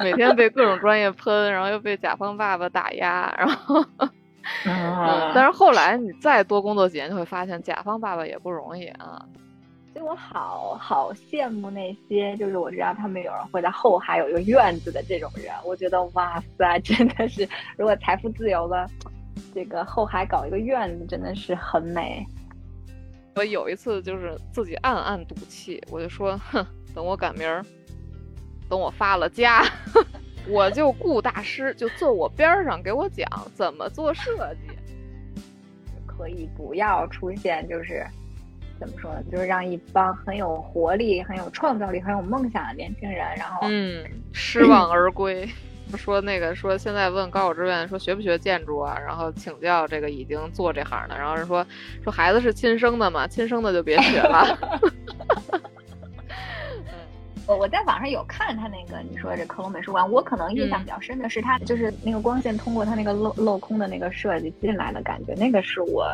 [0.00, 3.84] 每天被各种专业喷，然后又被甲方爸爸打压，然后，
[4.66, 9.24] 嗯，但是后来你再多工作几年，就会发现甲方爸爸也不容易啊。
[9.92, 17.46] 所以我好好羡慕那些，就是我知道他们有人会在后海有一个院子的这种人，我觉得哇塞，真的是
[17.76, 18.86] 如果财富自由了，
[19.54, 22.24] 这个后海搞一个院子真的是很美。
[23.34, 27.62] 我有一次就是自己暗暗赌气，我就说，哼，等我赶明儿，
[28.72, 29.62] 等我发了家，
[30.48, 34.72] 我就雇大师，就坐我边上给我讲怎么做设计，
[36.08, 38.02] 可以不要出现就是。
[38.80, 39.22] 怎么说呢？
[39.30, 45.48] 就是让一帮很有活力、很有创造力、很有梦想的年轻人，然后嗯，失望而归。
[45.96, 48.98] 说那个说现在问高考志愿说学不学建筑啊？
[48.98, 51.64] 然后请教这个已经做这行的，然后人说
[52.02, 54.58] 说孩子是亲生的嘛，亲生的就别学了。
[57.46, 66.06] 我我在网上有看他那个你说这克隆美术馆，我可能印象比较深的是他就是那个光线通过他那个镂镂空的那个设计进来的感觉，那个是我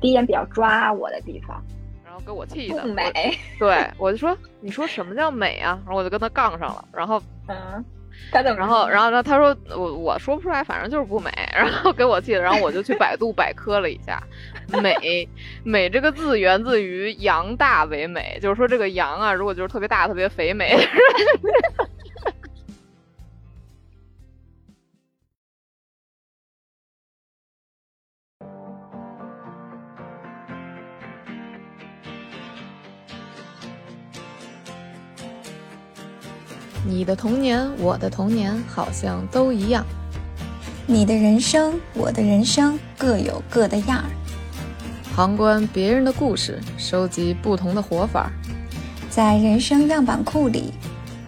[0.00, 1.62] 第一眼比较抓我的地方。
[2.04, 3.10] 然后给我气的，美。
[3.58, 5.76] 对，我就说，你说什么叫美啊？
[5.84, 6.84] 然后我就跟他杠上了。
[6.92, 7.84] 然后，嗯，
[8.30, 8.56] 他怎么？
[8.56, 11.30] 然后，然后，然后他说，我我说不出来，反正就是不美。
[11.52, 14.22] 然后给我气的，然后我就去百度百科了一下，
[14.82, 15.28] 美，
[15.62, 20.76] 美这个字源自于羊大为美，就是说这个羊啊，如果就是特别大、特别肥美。
[36.86, 39.84] 你的童年，我的童年，好像都一样。
[40.86, 44.10] 你的人生，我的人生，各有各的样儿。
[45.14, 48.32] 旁观别人的故事，收集不同的活法，
[49.08, 50.72] 在人生样板库里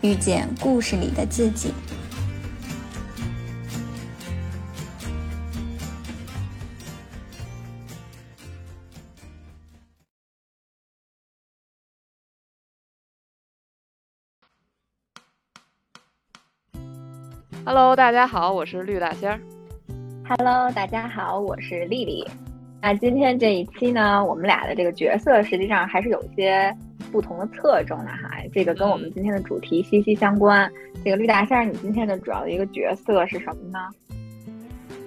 [0.00, 1.72] 遇见故事里的自己。
[17.64, 19.40] Hello，大家好，我是绿大仙儿。
[20.28, 22.28] Hello，大家好，我是丽丽。
[22.86, 26.72] 那今天这一期呢，我们俩的这个角色实际上还是有些
[27.10, 28.30] 不同的侧重的哈。
[28.54, 30.70] 这个跟我们今天的主题息息相关。
[31.04, 33.78] 这个绿大仙儿，你今天的主要的一个角色是什么呢？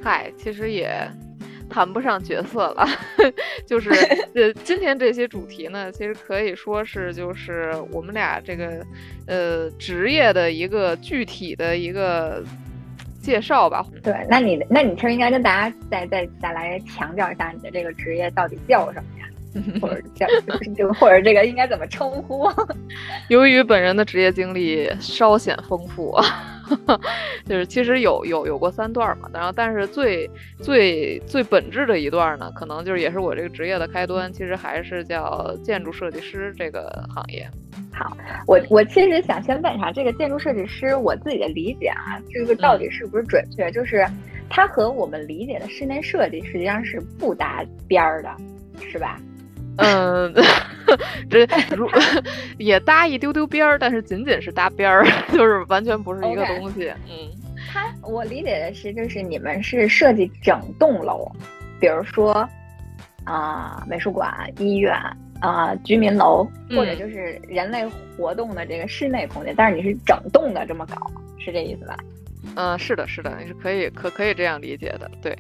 [0.04, 1.10] 嗨，其实也
[1.70, 2.86] 谈不上角色了，
[3.66, 3.92] 就是
[4.36, 8.86] 呃，今天这些主题呢，其实可以说是就是我们俩这个。
[9.26, 12.44] 呃，职业的一个具体的一个
[13.22, 13.86] 介绍吧。
[14.04, 19.26] 对，那你那你其实应该跟大家再再再来强调一下你的这个职业到底叫什么呀？
[19.82, 20.28] 或者叫
[20.78, 22.48] 就或者这个应该怎么称呼？
[23.30, 26.16] 由于本人的职业经历稍显丰富。
[27.46, 30.30] 就是其实有有有过三段嘛，然后但是最
[30.62, 37.50] 最最本质的一段呢，可能就是也是我这个职业的开端，其实还是叫建筑设计师这个行业。
[38.00, 38.16] 好，
[38.48, 43.70] 我我其实想先问一下，这个建筑设计师，我自己的理解啊，这个到底是不是准确？
[43.72, 44.08] 就是
[44.50, 48.30] 它和我们理解的室内设计实际上是不搭边儿的，
[48.90, 49.20] 是吧？
[49.80, 50.34] 嗯，
[51.30, 51.46] 这
[51.76, 51.90] 如
[52.58, 56.90] 也搭一丢丢边儿，但是仅仅是搭边儿， 就是完全不是一个东西。
[57.10, 57.30] 嗯，
[57.72, 61.30] 他我理解的是，就是你们是设计整栋楼，
[61.80, 62.48] 比如说
[63.26, 64.94] 啊美术馆、医院
[65.40, 67.86] 啊居民楼，或者就是人类
[68.18, 70.96] 活动的这个室内空间，但是你是整栋的这么搞，
[71.38, 71.98] 是这意思吧？
[72.56, 75.38] 嗯，是的，是的，你是可以可可以这样理解的，对。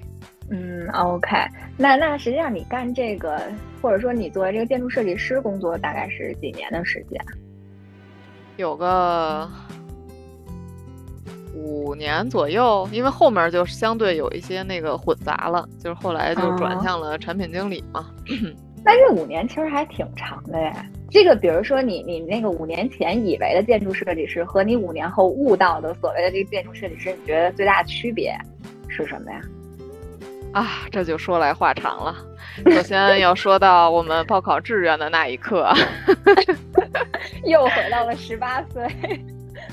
[0.51, 1.29] 嗯，OK，
[1.77, 3.39] 那那实际上你干这个，
[3.81, 7.23] 或者说你作为这个建筑设计师工作，大概是几年的时间？
[8.57, 9.47] 有个
[11.53, 18.09] 五年左右，因为后面就相对有一些那个混杂了，就是后来就转向了产品经理嘛。
[18.83, 20.85] 那这五年其实还挺长的呀。
[21.11, 28.37] 这个，比如说你你那个五年前以为的建筑设计师和你五年后悟到的所谓的这个建筑设计师，你觉得最大的区别
[28.87, 29.41] 是什么呀？
[30.53, 32.15] 啊，这就说来话长了。
[32.71, 35.71] 首先要说到我们报考志愿的那一刻，
[37.45, 38.87] 又回到了十八岁。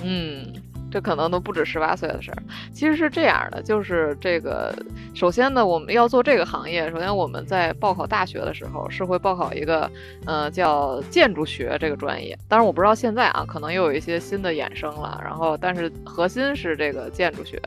[0.02, 0.52] 嗯。
[0.96, 2.42] 这可能都不止十八岁的事儿。
[2.72, 4.74] 其实是这样的，就是这个，
[5.14, 9.90] 首先呢，我们要做这个行业，首先我们在报考大学的时候是会报考一个，
[10.24, 12.34] 呃，叫建筑学这个专业。
[12.48, 15.20] 当然我不知道现在啊，可能又有一些新的衍生了。
[15.22, 17.60] 然后，但是核心是这个建筑学。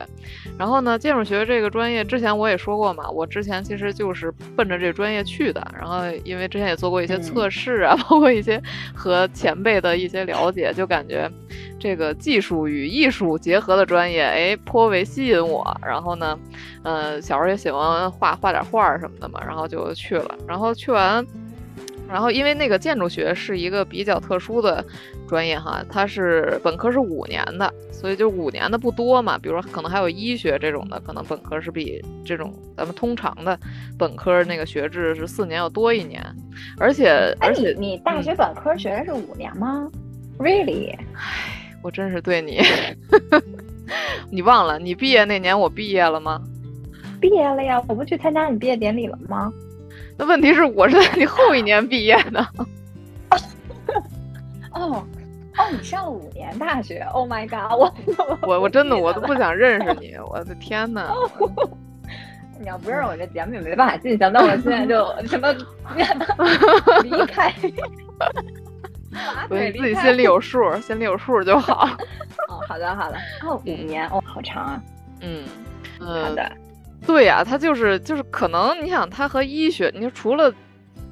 [0.58, 5.64] 然后呢，建筑学这个专业之前我也说过嘛，我之前其实就是奔着这专业去的。
[5.78, 8.60] 然后因为之前也做过一些测试啊， 包括一些
[8.92, 11.30] 和前辈的一些了解，就感觉
[11.78, 13.19] 这个技术与艺术。
[13.26, 15.64] 术结合的专业，哎，颇为吸引我。
[15.82, 16.38] 然后呢，
[16.84, 20.34] 嗯，小时候也喜欢画画点画什么的嘛，然后就去了。
[20.48, 21.24] 然后去完。
[22.08, 24.84] 然后，因为那个建筑学是一个比较特殊的
[25.28, 29.38] 专业哈，它是本科是五年的，所以就五年的不多嘛。
[29.38, 33.56] 比如说，可能还有医学这种的，可能本科是比这种咱们通常的
[33.96, 36.20] 本科那个学制是四年要多一年。
[36.80, 39.88] 而且，而且你大学本科学的是五年吗
[40.36, 40.96] ？Really？
[41.14, 42.60] 唉，我真是对你，
[44.30, 46.40] 你忘了你毕业那年我毕业了吗？
[47.20, 49.52] 毕业了呀，我不去参加你毕业典礼了吗？
[50.16, 52.46] 那问题是，我是在你后一年毕业的。
[54.72, 55.04] 哦，
[55.58, 57.72] 哦，你上了五年大学？Oh my god！
[57.78, 57.92] 我
[58.42, 61.12] 我我真的我都不想认识你，我的天呐！
[62.60, 65.50] 你要不认我这节目也没办法进行，那我现在就什么
[67.02, 67.52] 离开？
[69.48, 71.88] 对，自己心里有数，心里有数就好。
[72.48, 73.16] 哦，好的好的。
[73.42, 74.82] 哦，五年哦，好长啊。
[75.20, 75.44] 嗯，
[75.98, 76.50] 好的。
[77.06, 80.52] 对呀，它就是就是可能你想，它和医学，你说除了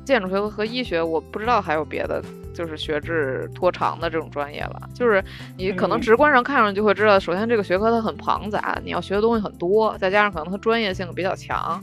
[0.05, 2.23] 建筑学和医学，我不知道还有别的，
[2.55, 4.89] 就是学制拖长的这种专业了。
[4.95, 5.23] 就是
[5.57, 11.83] 你可能直观上看上就会知道，首先这个学科它很庞杂，你要学的东西很多，再加上可能它专业性比较强，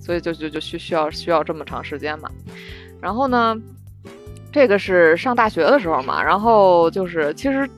[0.00, 2.30] 所以就就就需需要需要这么长时间嘛。
[3.00, 3.56] 然后呢，
[4.52, 7.68] 这个是上大学的时候嘛，然后就是其实。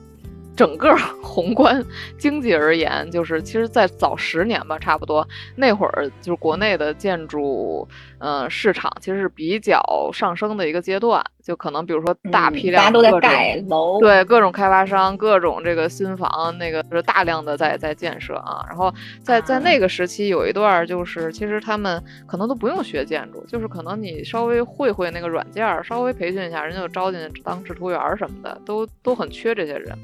[0.55, 1.83] 整个 宏观
[2.15, 7.87] 经济而言，就是其实，在早十年吧，差不多那会儿，就是国内的建筑，
[8.19, 9.81] 呃，市场其实是比较
[10.13, 11.25] 上升的一个阶段。
[11.43, 18.65] 就可能比如说大批量，大家都在盖楼，对各种开发商，各种这个新房，那个是大量的在在建设啊。
[18.69, 18.91] 然后
[19.21, 29.97] 在在那个时期有一段，就是其实他们可能都不用学建筑，就是可能你稍微会会那个软件，稍微培训一下，人家就招进去当制图员什么的，都都很缺这些人。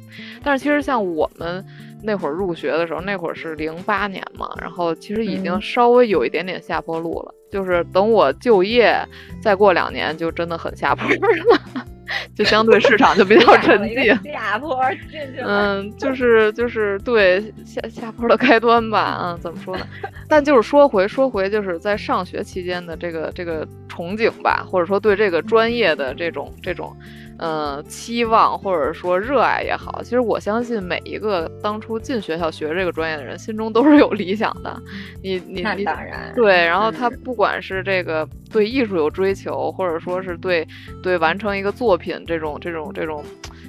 [0.44, 1.66] 但是其实像我们
[2.04, 7.34] 那会儿入学的时候，那会儿是零八年嘛，然后其实已经稍微有一点点下坡路了。
[7.52, 8.96] 就是等我就业，
[9.42, 11.86] 再过两年就真的很下坡了，
[12.36, 14.06] 就相对市场就比较沉寂。
[14.32, 14.80] 下坡
[15.10, 19.20] 进去嗯，就是就是对下下坡的开端吧。
[19.24, 19.88] 嗯，怎么说呢？
[20.30, 26.96] 但就是说回说回，就是在上学期间的这个这个憧憬吧，或者说对这个专业的这种这种。
[27.40, 34.78] 嗯，期望或者说热爱也好，其实我相信每一个当初进学校学这个专业的人，心中都是有理想的。
[35.24, 36.66] 你你你，当然对。
[36.66, 40.68] 然后他不管是这个对艺术有追求，或者说是对
[41.02, 43.24] 对完成一个作品这种这种这种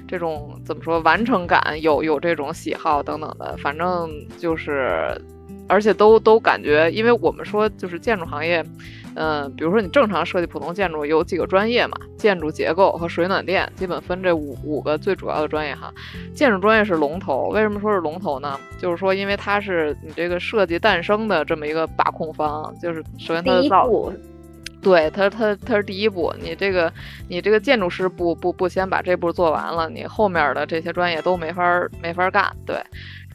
[0.07, 4.99] 这种怎么说完成感有有这种喜好等等的，反正就是，
[5.71, 8.63] 而且都都感觉，因为我们说就是建筑行业。
[9.13, 11.97] 嗯，比如说你正常设计普通建筑有几个专业嘛？
[12.17, 15.93] 建筑结构和水暖电基本分这五五个最主要的专业哈。
[16.33, 18.57] 建筑专业是龙头，为什么说是龙头呢？
[18.79, 23.89] 就是说因为它是你这个设计诞生的这么一个把控方，就是首先它的造，
[24.81, 26.33] 对它它它是第一步。
[26.41, 26.89] 你这个
[27.27, 32.77] 你这个建筑师不不不先把这步做完了，你后面的这些专业都没法没法干，对。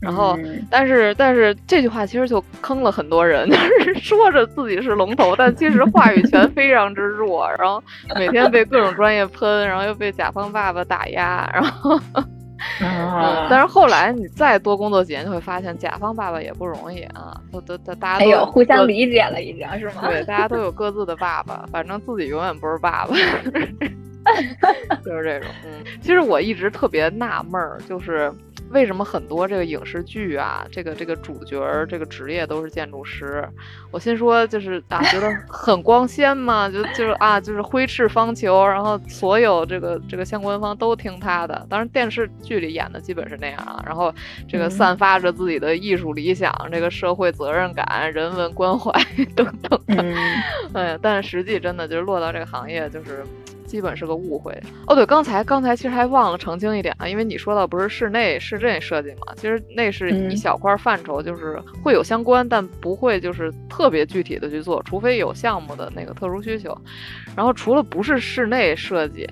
[0.01, 0.37] 然后，
[0.71, 7.83] 但是但是这句话其实就坑了很多人， 就是说着自己是龙头，但其实话语权非常之弱，然后
[8.15, 11.99] 每天被各种专业喷，然后又被甲方爸爸打压，然后，
[12.81, 20.09] 嗯，但是后来你再多工作几年，就会发现甲方爸爸也不容易啊，都都都大家都有互相理解了，已经是吗？
[20.09, 23.15] 对，大家都有各自的爸爸，反正自己永远不是爸爸，
[25.05, 25.49] 就是这种。
[25.65, 28.31] 嗯，其实我一直特别纳闷儿，就是。
[28.71, 33.49] 为什么很多这个影视剧啊，这个这个主角儿这个职业都是建筑师？
[33.91, 41.67] 我心说就是啊，觉得很光鲜嘛，就就是啊，就是挥斥方遒，然后所有这个这个相关方都听他的。
[41.71, 44.13] 当然电视剧里演的基本是那样啊，然后
[44.49, 48.93] 这个散发着自己的艺术理想、这个社会责任感、人文关怀
[49.37, 50.05] 等等的。
[50.75, 53.25] 哎，但是实际真的就是落到这个行业就是。
[53.67, 54.53] 基本是个误会
[54.87, 54.95] 哦。
[54.95, 66.77] 对，刚才刚才其实还忘了澄清一点啊，因为你说到不是室内室内设计嘛，其实那是一小块范畴，就是会有相关，但不会就是特别具体的去做，除非有项目的那个特殊需求。
[67.37, 69.29] 然后除了不是室内设计，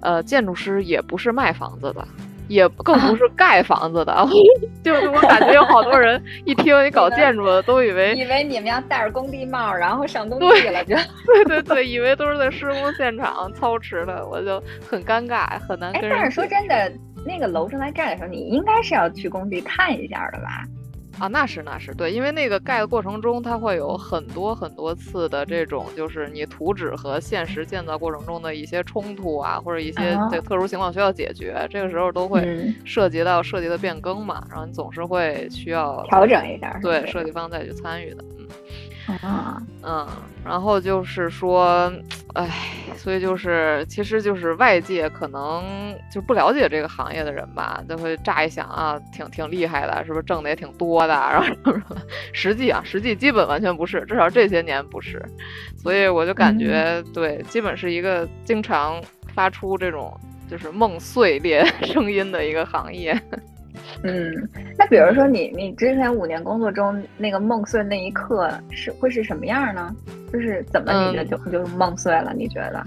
[0.00, 2.06] 呃，建筑师也不是卖房子的。
[2.48, 4.26] 也 更不是盖房子的，
[4.82, 10.96] 就是我感觉有好多人一听你搞建筑的，都以为以为你们要戴着工地帽，然后上工地了，就
[11.26, 15.92] 对对对，以为都是在施工现场操持的，我就很尴尬，很难。
[15.92, 16.92] 跟，但是说真的，
[17.24, 20.64] 那个楼正在盖的时候，你应该是要去工地看一下的吧？
[21.18, 38.46] 啊，那是那是对，因为那个盖的过程中，它会有很多很多次的这种，就是你图纸和现实建造过程中的一些冲突啊，或者一些这特殊情况需要解决，这个时候都会涉及到设计的变更嘛，然后你总是会需要调整一下，对设计方再去参与的，嗯。
[39.06, 40.06] 啊，嗯，
[40.44, 41.92] 然后就是说，
[42.34, 42.50] 哎，
[42.96, 51.12] 所以就是，其实就是外界可能就不了解这个行业的人吧，就会乍一想啊，挺挺厉害的，是不是挣的也挺多的？
[51.30, 51.96] 然后什么什么
[52.32, 55.22] 实际啊，实际基本完全不是，至少这些年不是。
[55.76, 58.98] 所以我就感觉，对，基本是一个经常
[59.34, 60.18] 发出这种
[60.48, 63.20] 就是梦碎裂 声音的一个行业。
[64.02, 69.94] 嗯，那比如说你你之前五年工作中那个梦碎那一刻是会是什么样呢？
[70.32, 72.34] 就是怎么你的就就梦碎了？
[72.36, 72.84] 你觉得？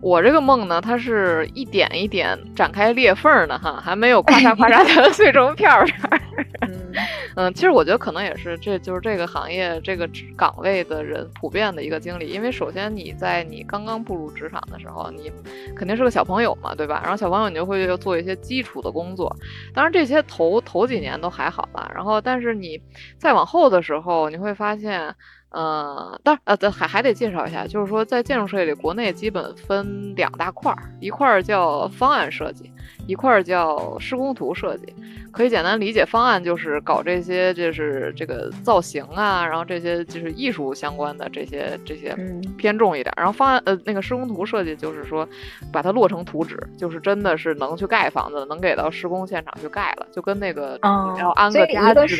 [0.00, 5.86] 我这个梦呢，它是一点一点展开裂缝的哈，还没有咔嚓咔嚓的 碎成片儿。
[7.36, 12.28] 嗯，其实我觉得可能也是，这就是这个行业这个岗位的人普遍的一个经历。
[12.28, 15.30] 因为首先你在你刚刚步入职场的时候，你
[15.76, 17.00] 肯定是个小朋友嘛，对吧？
[17.02, 19.34] 然后小朋友你就会要做一些基础的工作，
[19.72, 21.88] 当然这些头头几年都还好吧。
[21.94, 22.80] 然后但是你
[23.18, 25.14] 再往后的时候，你会发现。
[25.50, 32.70] 呃，当然，呃，还还得介绍一下，就是说，在建筑设计里，国内基本分两大块儿，一块儿叫方案设计，
[33.06, 34.94] 一块儿叫施工图设计。
[35.30, 42.14] 可以简单理解，方案就是搞这些，就是这个造型啊，然后这些就是艺术相关的这些这些
[42.56, 43.12] 偏重一点。
[43.16, 45.26] 然后方案，呃，那个施工图设计就是说，
[45.72, 50.78] 把它落成图纸，就是真的是能去盖房子，能给到施工现场去盖了，就跟那个
[51.18, 52.16] 要安个家具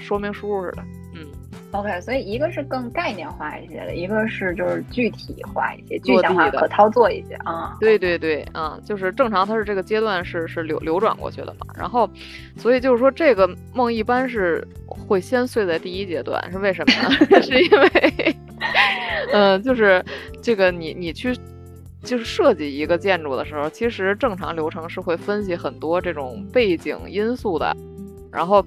[0.00, 0.82] 说明书似的。
[1.72, 7.76] OK，所以一个是更概念化一些的，一个是就是具体化一些、具象化、可操作一些啊。
[7.78, 11.66] 对对对，嗯，就是正常它是这个阶段是是流流转过去的嘛。
[11.78, 12.10] 然后，
[12.56, 17.10] 所以就是说这个梦一般是会先碎在第一阶段，是为什么呢？
[17.40, 18.36] 是因为，
[19.32, 20.04] 嗯，就是
[20.42, 21.38] 这个你你去
[22.02, 27.76] 就是设计一个建筑的时候，其实正常流程是会分析很多这种背景因素的，
[28.32, 28.66] 然后。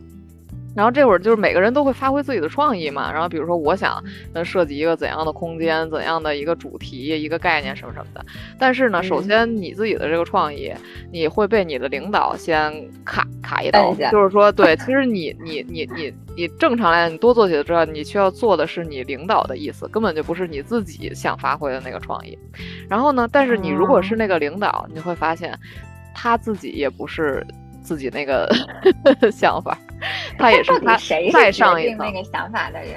[0.76, 3.12] 然后这会儿就是每个人都会发挥自己的创意嘛。
[3.12, 4.04] 然后比如说，我想
[4.34, 8.26] 呃设计一个怎样的空间，怎样的一个主题、一个概念什么什么的。
[8.58, 10.74] 但是呢，首先你自己的这个创意，
[11.12, 12.74] 你会被你的领导先
[13.06, 13.94] 卡卡一刀。
[14.12, 22.38] 就是说，对，其实你你你你你正常来讲，你多做几个之后，你需要做的是你领导的意思，根本就不是你自己想发挥的那个创意。
[22.90, 25.58] 然后呢，但是你如果是那个领导，你会发现
[26.16, 27.46] 他自己也不是。
[27.84, 28.50] 自己那个
[29.32, 29.78] 想法，
[30.38, 30.98] 他也是他
[31.32, 32.96] 再上一层那个想法的人。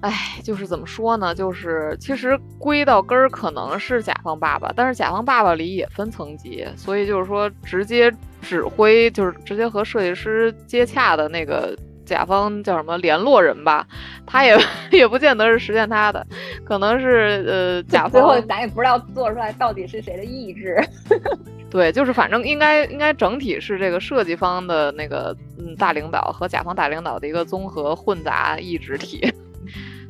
[0.00, 1.32] 哎，就是怎么说呢？
[1.32, 11.78] 就是其实归到根儿，可能是甲方爸爸，但是甲方爸爸里也分层级，所以就是说直接指挥，就是直接和设计师接洽的那个
[12.12, 13.86] 甲方叫什么联络人吧，
[14.26, 14.54] 他也
[14.92, 16.26] 也不见得是实现他的，
[16.62, 18.10] 可能是呃 甲方。
[18.10, 20.78] 最后咱也不知道做出来到底是谁的意志。
[21.70, 29.32] 对，就是反正应该应该整体是这个设计方的那个嗯大领导和甲方大领导的一个综合混杂意志体，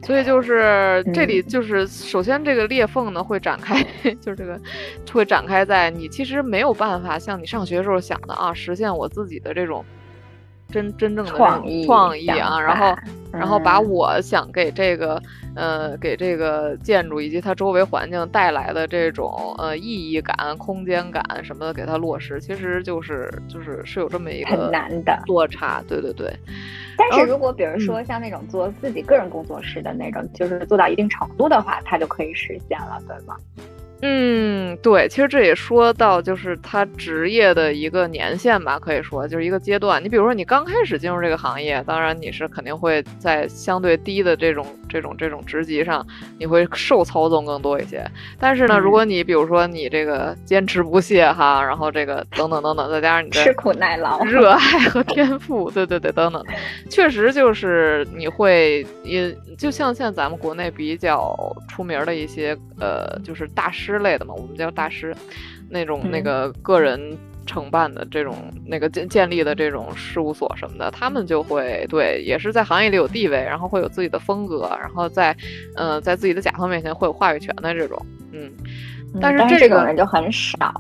[0.03, 3.81] 所以就是这里就是首先这个裂缝呢会展开，
[4.21, 4.61] 就是这个
[5.13, 9.85] 会展开在你其实没有办法像你上学时候想的啊，实现我自己的这种。
[10.73, 12.97] 真真正的创意创意啊，然后
[13.31, 15.23] 然后把我想给这个
[15.55, 25.81] 呃给这个建筑以及它周围环境带来的这种呃意义感、空间感什么的给它落实，其实就是就是是有这么一个很难的落差。
[25.87, 26.35] 对对对。
[26.97, 33.37] 但是如果比如说像那种做自己个人工作室的那种，就是做到一定程度的话，它就可以实现了，对吗？
[34.05, 40.03] 嗯，对，其实这也说到就是他职业的一个年限吧，可以说就是一个阶段。
[40.03, 46.05] 你比如说你刚开始进入这个行业，当然你是肯定会在相对低的这种这种这种职级上，
[46.39, 48.05] 你会受操纵更多一些。
[48.39, 56.45] 但是呢，如果你比如说你这个坚持不懈哈，然后这个等等等等，再加上你的吃苦耐劳、热爱和天赋，对对对，等等，
[56.91, 61.35] 确实就是你会也就像现在咱们国内比较
[61.69, 63.93] 出名的一些呃，就是大师。
[64.03, 65.15] 类的嘛，我们叫大师，
[65.69, 67.17] 那种那个个人
[67.47, 75.37] 承办的这种那个建建立的这种事务所什么的，他们就会对，也是在行业里有地位，然后会有自己的风格，然后在
[75.77, 78.01] 嗯，在自己的甲方面前会有话语权的这种，
[78.33, 78.51] 嗯，
[79.21, 80.73] 但是这种人就很少，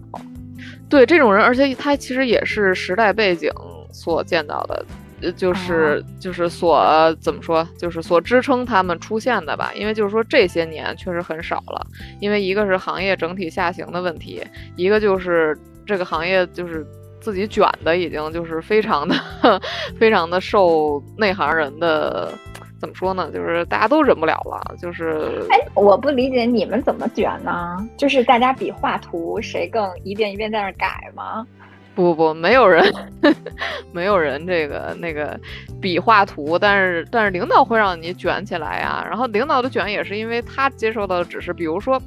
[0.88, 3.50] 对这种人，而且他其实也是时代背景
[3.92, 4.84] 所见到的。
[5.22, 9.72] 呃，就是就是所怎么说，就是所支撑他们出现的吧。
[9.74, 11.86] 因为就是说这些年确实很少了，
[12.20, 14.42] 因为一个是行业整体下行的问题，
[14.76, 16.86] 一个就是这个行业就是
[17.20, 19.14] 自己卷的已经就是非常的
[19.98, 22.32] 非常的受内行人的
[22.80, 23.30] 怎么说呢？
[23.32, 24.76] 就是大家都忍不了了。
[24.80, 27.76] 就是哎，我不理解你们怎么卷呢？
[27.96, 31.46] 就是大家比画图谁更一遍一遍在那改吗？
[31.94, 32.82] 不不不，没有人，
[33.92, 35.38] 没有人这个那个
[35.80, 39.04] 比画图，但是但是领导会让你卷起来呀。
[39.06, 42.00] 然后领导的卷也是因为他接受到的指示，比如说，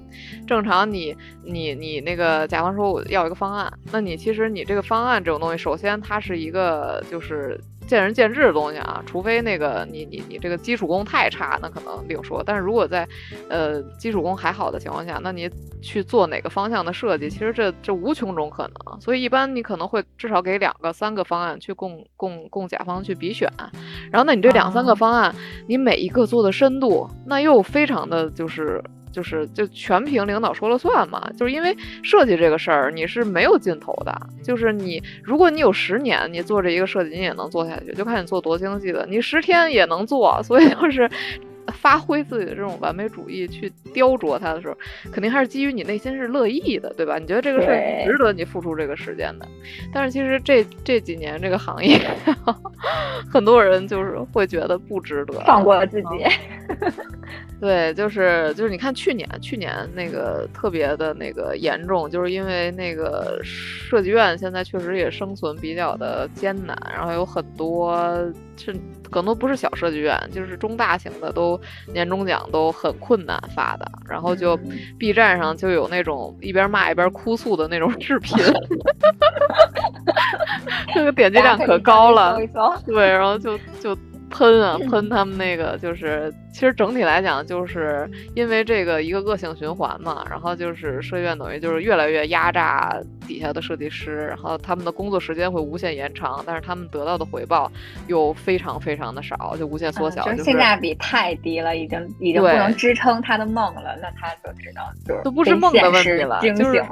[0.47, 12.43] 正常你你你那个甲方说我要一个方案，那你其实你这个方案这种东西，首先它是一个就是见仁见智的东西啊，除非那个你你你这个基础功太差，那可能另说。
[12.45, 13.07] 但是如果在
[13.49, 15.49] 呃基础功还好的情况下，那你
[15.81, 19.01] 去做哪个方向的设计，其实这这无穷种可能。
[19.01, 23.49] 所以一般你可能会至少给两个、三个方案去供供供甲方去比选。
[24.11, 25.33] 然后那你这两三个方案，
[25.67, 28.83] 你每一个做的深度，那又非常的就是
[29.15, 31.31] 就是就全凭领导说了算嘛。
[31.37, 34.13] 就是因为设计这个事儿，你是没有尽头的。
[34.43, 39.05] 就是你如果你有十年，你做这一个设计，你也能做下去，就看你做多精细的。
[39.09, 41.09] 你十天也能做，所以就是。
[41.73, 44.77] 发挥自己的这种完美主义去雕琢它的时候，
[45.11, 47.17] 肯定还是基于你内心是乐意的，对吧？
[47.17, 49.47] 你觉得这个事儿值得你付出这个时间的。
[49.93, 51.99] 但是其实这这几年这个行业，
[53.31, 56.07] 很多人就是会觉得不值得，放过了自己。
[57.61, 67.97] 对，就是就是，你看去年去年那个特别的那个严重，就是因为那个设计院现在确实也生存比较的艰难，然后有很多
[68.57, 68.75] 是
[69.09, 74.57] 可能不是小设计院，就是中大型的都年终奖都很困难发的，然后就
[74.97, 78.37] B 站上就有那种一边骂一边哭诉的那种视频，
[80.93, 82.37] 这个点击量可高了，
[82.85, 83.97] 对，然后就就。
[84.29, 97.71] 喷啊喷他们那个就是，其实整体来讲，就是因为这个一个恶性循环嘛，然后就是设计院等于就是越来越压榨底下的设计师，然后他们的工作时间会无限延长，但是他们得到的回报
[98.07, 106.83] 又非常非常的少，就无限缩小，就是性价比太低了，已经已经不能支撑他的梦了，那他就知道就是都不是梦的问题了，就是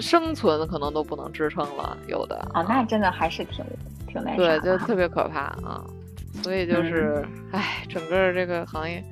[0.00, 3.64] 生存可能都不能支撑了，有的哦，那真的还是挺
[4.06, 5.84] 挺那对，就特别可怕啊。
[6.42, 9.02] 所以就是，唉，整个这个行业，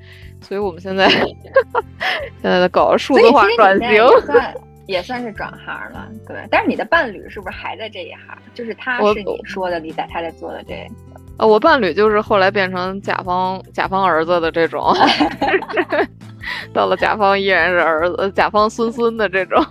[0.41, 1.07] 所以我们现在
[2.41, 4.55] 现在在搞数字化转型，也算
[4.87, 6.37] 也算是转行了，对。
[6.49, 8.37] 但是你的伴侣是不是还在这一行？
[8.53, 10.87] 就是他是你说的李仔，他在做的这。
[11.37, 14.91] 呃，我伴侣就是后来变成甲方甲方儿子的这种，
[16.73, 19.63] 到了甲方依然是儿子，甲方孙孙的这种，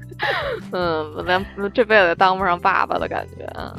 [0.72, 3.76] 嗯，连这辈子当不上爸爸的感觉啊。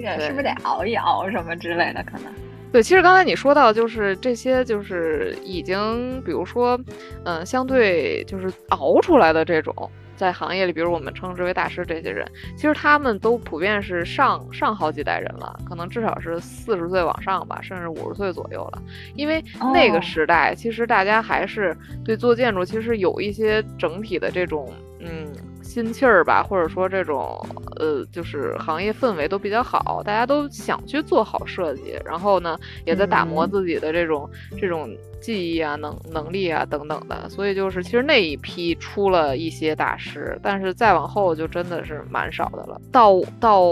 [0.00, 2.02] 这个是不是得熬一熬什么之类的？
[2.04, 2.32] 可能
[2.70, 6.78] 对，其实刚才你说到，就是这些，就是已经，比如说，
[7.24, 9.74] 嗯，相对就是熬出来的这种，
[10.16, 18.82] 在行业里，比如我们称之为大师这些人，其实他们都普遍是上上好几代人了，可能至少是四十岁往上吧，甚至五十岁左右了。
[19.14, 25.26] 因为那个时代，其实大家还是对做建筑其实有一些整体的这种，嗯。
[25.68, 27.38] 心气儿吧，或者说这种
[27.76, 34.28] 呃，就是行业氛围都比较好，大家都想去做好设计，然后呢，也在打磨自己的这种
[34.58, 34.88] 这种
[35.20, 37.28] 技艺啊、能能力啊等等的。
[37.28, 42.80] 所以就是其实那一批出了一些大师，但是再往后就真的是蛮少的了。
[42.90, 43.70] 到到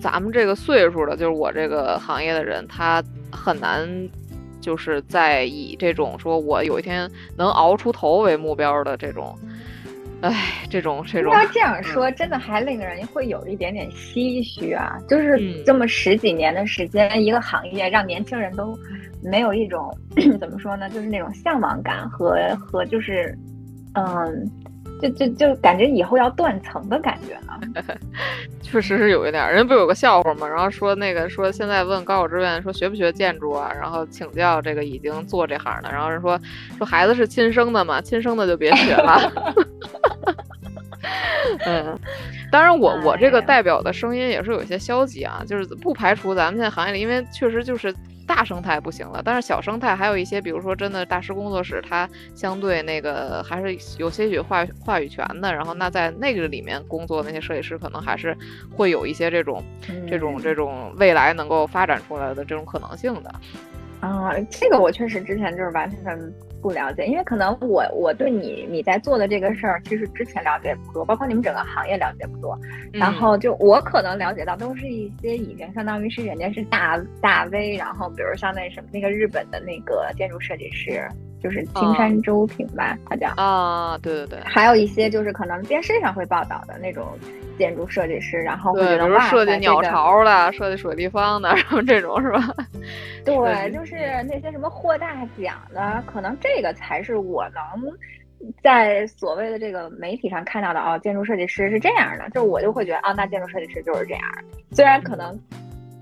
[0.00, 3.88] 咱们这个岁数的，就是我这个行业的人，他很难
[4.60, 9.36] 就是在以这种说我有一天能熬出头为目标的这种。
[10.22, 14.96] 唉，这种这种，要这样说，真的还令人会有一点点唏嘘啊！
[15.08, 18.76] 就是这么十几年的时间，一个行业让年轻人都
[19.22, 19.96] 没有一种
[20.40, 20.88] 怎么说呢？
[20.88, 23.36] 就是那种向往感和和就是，
[23.94, 24.50] 嗯，
[25.02, 27.60] 就就就感觉以后要断层的感觉了。
[28.62, 30.48] 确实是有一点，人不有个笑话吗？
[30.48, 33.70] 然后说那个说现在问高考志愿说学不学建筑啊？
[33.72, 36.40] 然后请教这个已经做这行的，然后人说
[36.78, 39.30] 说孩子是亲生的嘛，亲生的就别学了。
[41.66, 41.98] 嗯，
[42.50, 47.94] 当然，我我这个代表的声音也是有一些消极啊，就是不排除咱们现在行业里，因为确实就是
[48.26, 58.36] 大生态不行了，但是小生态还有一些，比如说真的大师工作室，它相对那个还是有些许话话语权的，然后那在那个里面工作那些设计师，可能还是
[58.76, 59.62] 会有一些这种
[60.08, 63.34] 这种这种未来能够发展出来的这种可能性的。
[64.00, 66.32] 啊，这个我确实之前就是完全。
[66.62, 72.58] 不了解，因为可能我我对你你在做的这个事儿，其实之前了解不多，包括你们整个行业了解不多。
[72.92, 81.08] 然后就我可能了解到，都是一些已经相当于是人家是大大 V，然后比如像那什么那个日本的那个建筑设计师，
[81.42, 87.06] 就是青山周平吧，他叫啊，对对对，还有一些就是可能电视上会报道的那种
[87.58, 92.54] 建筑设计师，然后会，比如觉得哇设计鸟巢的、设计水立方的， 然后这种是吧？
[93.24, 93.94] 对，就是
[94.28, 97.92] 那些什么获大奖的，可能这个才是我能
[98.62, 104.22] 在所谓的这个媒体上看到的哦，建筑设计师是这样的，就我就会觉得啊，那建筑设计师就是这样。
[104.72, 105.38] 虽然可能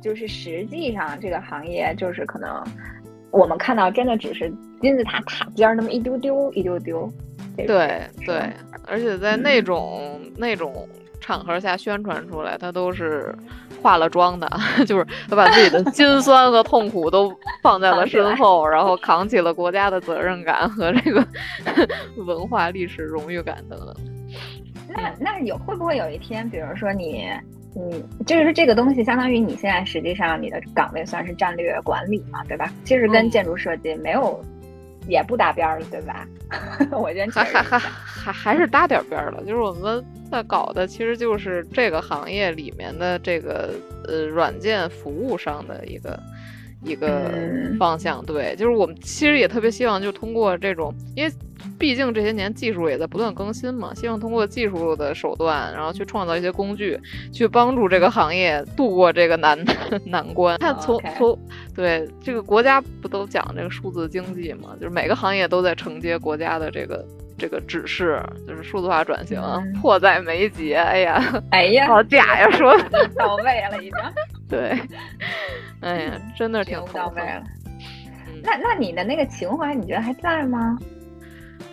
[0.03, 2.63] 就是实际上这个行业就是可能
[3.35, 7.13] 我们看到真的只是金字塔塔尖儿那么一丢丢一丢丢。
[7.57, 7.67] 对
[8.27, 8.43] 对，
[8.87, 10.89] 而且在那嗯种、那种
[11.21, 13.35] 场合下宣传出来，他都是
[13.83, 14.49] 化了妆的，
[14.87, 21.25] 就是他把自己的辛酸和痛苦都放在了身后，然后扛起了国家的责任感和这个
[22.27, 23.95] 文化历史荣誉感等等。
[24.89, 27.29] 那那有会不会有一天，比如说你，
[27.75, 32.73] 你就是说这个东西，相当于你现在实际上你的岗位算是战略管理嘛，对吧？
[32.85, 34.43] 其实跟嗯建筑设计没有，
[35.09, 36.27] 也不搭边儿了，对吧？
[36.97, 37.91] 我先确还还还。
[38.25, 43.75] 还还是搭点边儿了，就是我们在搞的其实就是这个行业里面的这个
[44.09, 46.19] 呃软件服务上的一个
[46.83, 48.25] 一个嗯方向。
[48.25, 51.31] 对，就是我们其实也特别希望，就通过这种，因为
[51.79, 56.99] 毕竟这些年技术也在不断更新嘛，希望通过技术的手段，然后去创造一些工具，
[57.33, 59.59] 去帮助这个行业度过这个难
[60.07, 60.59] 难关。
[60.59, 61.39] 看从从
[61.75, 67.05] 对这个国家不都讲这个数字经济嘛，就是每个行业都在承接国家的这个。
[67.37, 70.77] 这个指示就是数字化转型，嗯 迫在眉睫。
[70.77, 73.99] 哎呀， 哎呀，好假呀，说的到位了已经，
[74.49, 74.79] 对，
[75.81, 77.43] 哎呀，真的是挺到位了。
[78.29, 80.79] 嗯那那你的那个情怀，你觉得还在吗？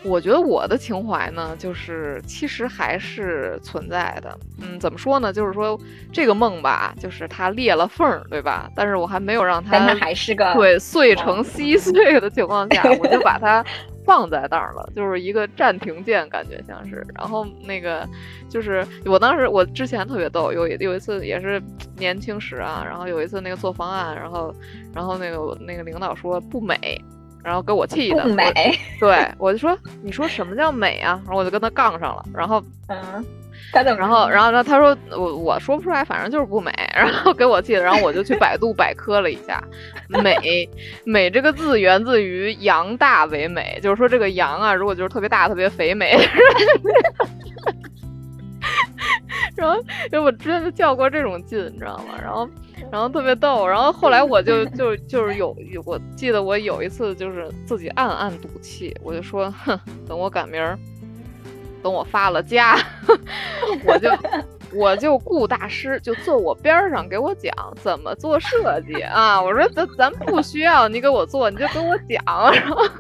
[0.03, 4.35] 我觉得我的情怀呢，就是其实还是存在的。
[4.59, 5.31] 嗯，怎么说呢？
[5.31, 5.79] 就是说
[6.11, 8.69] 这个梦吧，就是它裂了缝儿，对吧？
[8.75, 13.63] 但是我还没有让它但它还是个对碎成稀碎的情况下，我就 把它
[14.03, 17.05] 放在那儿了，就是一个暂停键，感觉像是。
[17.15, 18.07] 然后那个
[18.49, 21.61] 就是我当时我之前特别逗，有有一次也是
[21.97, 24.51] 年轻时啊，然后有一次那个做方案，然后
[24.95, 26.99] 然后那个那个领导说不美。
[27.43, 28.23] 然后给我气的，
[28.99, 31.19] 对我就说，你说什么叫美啊？
[31.25, 33.25] 然后我就跟他杠上了，然后嗯，
[33.73, 33.99] 他怎么？
[33.99, 39.63] 然后，然后，然后他说我我说不出来，反正就是不美， 然后给我气的，然后我就去百度百科了一下，
[40.07, 40.69] 美
[41.03, 46.17] 美这个字源自于羊大为美，就是说这个羊啊，如果就是特别大、特别肥美。
[49.55, 49.75] 然后，
[50.11, 52.15] 因为我之前就较过这种劲，你知道吗？
[52.21, 52.47] 然后，
[52.91, 53.65] 然后特别逗。
[53.67, 60.77] 然后后来我就 就就是有，有我记得我有一次就是自己暗暗赌气，我就说，哼，等我赶明儿，
[61.81, 62.77] 等我发了家，
[63.85, 64.11] 我就
[64.73, 69.41] 我就雇大师，就坐我边上给我讲怎么做设计啊。
[69.41, 72.53] 我说咱咱不需要你给我做，你就跟我讲。
[72.53, 72.81] 然后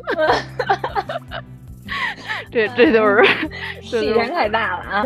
[2.51, 3.23] 这这就是
[3.89, 5.05] 这气就是人太大了啊！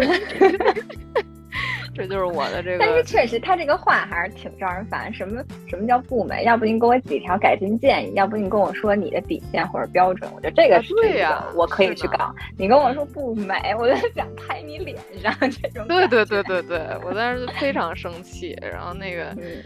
[1.95, 3.03] 这就是我的这个但是。
[3.05, 5.13] 确实，他这个话还是挺招人烦。
[5.13, 6.43] 什么什么叫不美？
[6.43, 10.29] 要不您给我几条改进建议，要不你跟我说你的底线或者标准。
[10.35, 12.33] 我觉得这个啊是对呀这个我可以去搞。
[12.57, 15.87] 你跟我说不美，我就想拍你脸上这种。
[15.87, 19.63] 对对对对对，我当时就非常生气，然后那个嗯，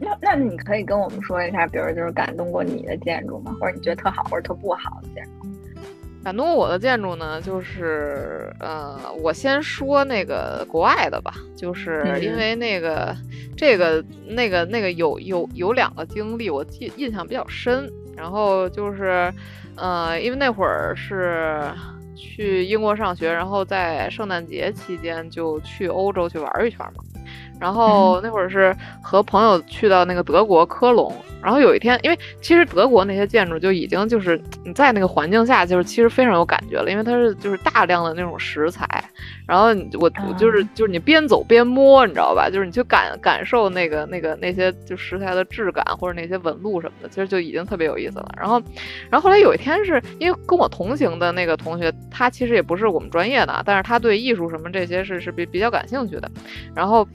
[0.00, 3.54] 那那你可以跟我们说一下，比如就是感动过你的建筑吗？
[3.60, 5.45] 或者你觉得特好或者特不好的建筑？
[6.26, 13.16] 感动我的建筑呢，就是呃，我先说那个国外的吧，就是嗯因为那个、
[13.56, 17.88] 这个那个那个有有有两个经历，我记印象比较深。
[18.16, 19.32] 然后就是
[19.76, 21.62] 呃，因为那会儿是
[22.16, 27.04] 去英国上学，然后在圣诞节期间就去欧洲去玩一圈嘛。
[27.58, 38.86] 然后那会儿是和朋友去到那个德国科隆，然后有一天，因为其实德国那些建筑就已经就是你在那个环境下，就是其实非常有感觉了，因为它是就是大量的那种石材，
[39.46, 42.50] 然后你我我就是就是你边走边摸，你知道吧？
[42.50, 48.28] 就是你去感感受那个那个那些就石材的质感或者那些纹路什么的，其实就已经特别有意思了。
[48.36, 48.60] 然后，
[49.08, 56.30] 然后后来有一天是因为跟我同行的那个同学，他其实也不是我们专业的啊，但是他对艺术什么这些是是比比较感兴趣的，
[56.74, 57.06] 然后。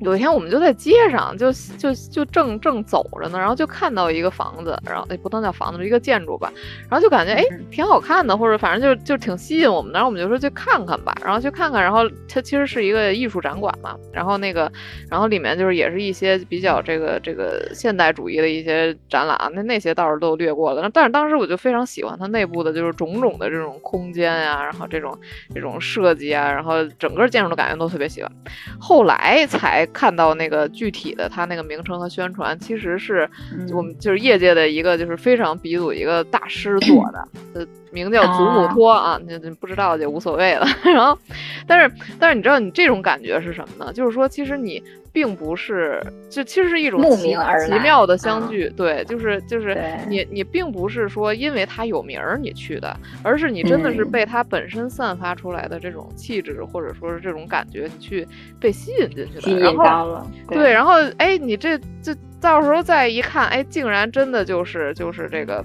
[0.00, 6.52] 有一天我们就在街上，就就就正正走着呢，然后就看到一个房子，然后那不能叫房子，一个建筑吧，
[6.90, 14.70] 然后就感觉哎嗯挺好看的，或者反正就就挺吸引我们的，然后我们就说去看看吧，然后去看看，然后它其实是一个艺术展馆嘛，然后那个
[15.08, 25.16] 然后里面就是也是一些比较这个这个现代主义的一些展览啊，那那些倒是都略过了，但是当时我就非常喜欢它内部的就是种种的这种空间呀、然后这种
[25.54, 28.30] 这种设计啊，然后整个建筑的感觉都特别喜欢，
[28.78, 29.83] 后来才。
[29.84, 40.66] 才看到那个具体的它那个名称和宣传，其实是嗯我们就是业界的一个就是非常鼻祖一个大师做的， 呃，名叫祖母托啊，那那不知道就无所谓了。
[40.84, 41.18] 然后，
[41.66, 43.92] 但是但是你知道你这种感觉是什么呢？
[43.92, 44.82] 就是说其实你
[45.14, 58.26] 并不是，就其实是一种慕奇奇妙的相啊聚，对，就是就是你你并不是说因为他有名儿你去的，而是你真的是嗯被他本身散发出来的这种气质或者说是这种感觉，你去
[58.58, 60.26] 被吸引进去吸的，然后。
[60.48, 65.64] 对，然后哎，你这这到时候再一看，哎，竟然真的就是就是这个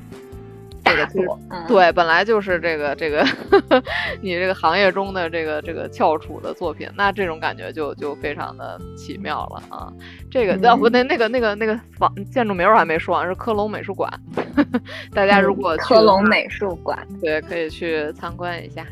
[0.89, 3.25] 这个大其实，嗯，对，本来就是这个这个
[4.21, 9.91] 你这个行业中的这个这个翘楚的作品，那这种感觉就就非常的奇妙了啊！
[10.29, 14.11] 这个要、不嗯那那个那个那个房建筑名儿我还没说完，是科隆美术馆，
[15.13, 16.97] 大家如嗯果去科隆美术馆。
[17.21, 18.85] 对可以去参观一下。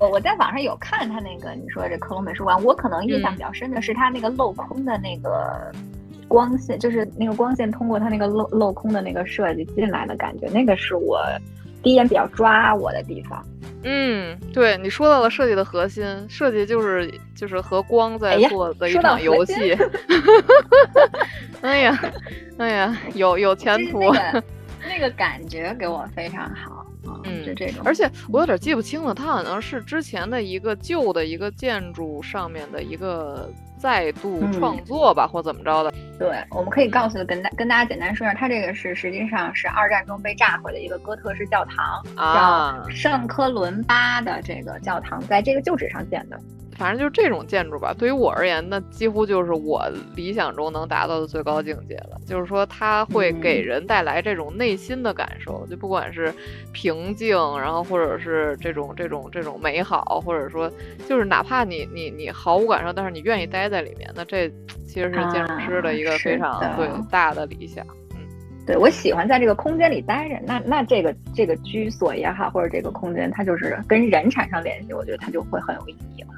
[0.00, 5.70] 我我在网上有看他那个你说这科隆美术馆，我可能印象嗯比较深的是他那个镂空的那个
[6.28, 11.20] 光线，就是那个光线通过它那个镂镂空的那个设计进来的感觉，那个是我
[11.82, 13.44] 第一眼比较抓我的地方。
[13.82, 19.76] 嗯，对你说到了设计的核心，设计就是就是和光在做的一场游戏。
[21.60, 22.00] 哎呀，
[22.56, 24.00] 哎呀，有有前途。
[24.00, 24.42] 那个
[24.88, 26.73] 那个感觉给我非常好
[27.06, 35.92] 啊，嗯就这种，而且我有点记不清了，它好像是之前的一个旧的一个建筑上面的一个再度嗯创作吧，或怎么着的。
[36.18, 46.40] 对，我们可以告诉跟大跟大家简单说一下，它这个是实际上是二战中被炸毁的一个哥特式教堂，啊叫圣科伦巴的这个教堂，在这个旧址上建的。
[46.76, 49.84] 反正就是这种建筑吧，对于我而言，那几乎就是我
[50.14, 52.20] 理想中能达到的最高境界了。
[52.26, 56.32] 就是说，它会给嗯人带来这种内心的感受，就不管是
[56.72, 60.70] 平静，然后或者是这种这种这种美好，或者说
[61.08, 64.48] 就是哪怕你你你毫无感受，但是你愿意待在里面，那这
[64.86, 67.86] 其实是建筑师的一个啊非常、对大的理想。
[68.66, 76.28] 对我喜欢在这个空间里待着，那那这个这个居所也好，或者这个空间，它就是跟人产生联系，我觉得它就会很有意义了。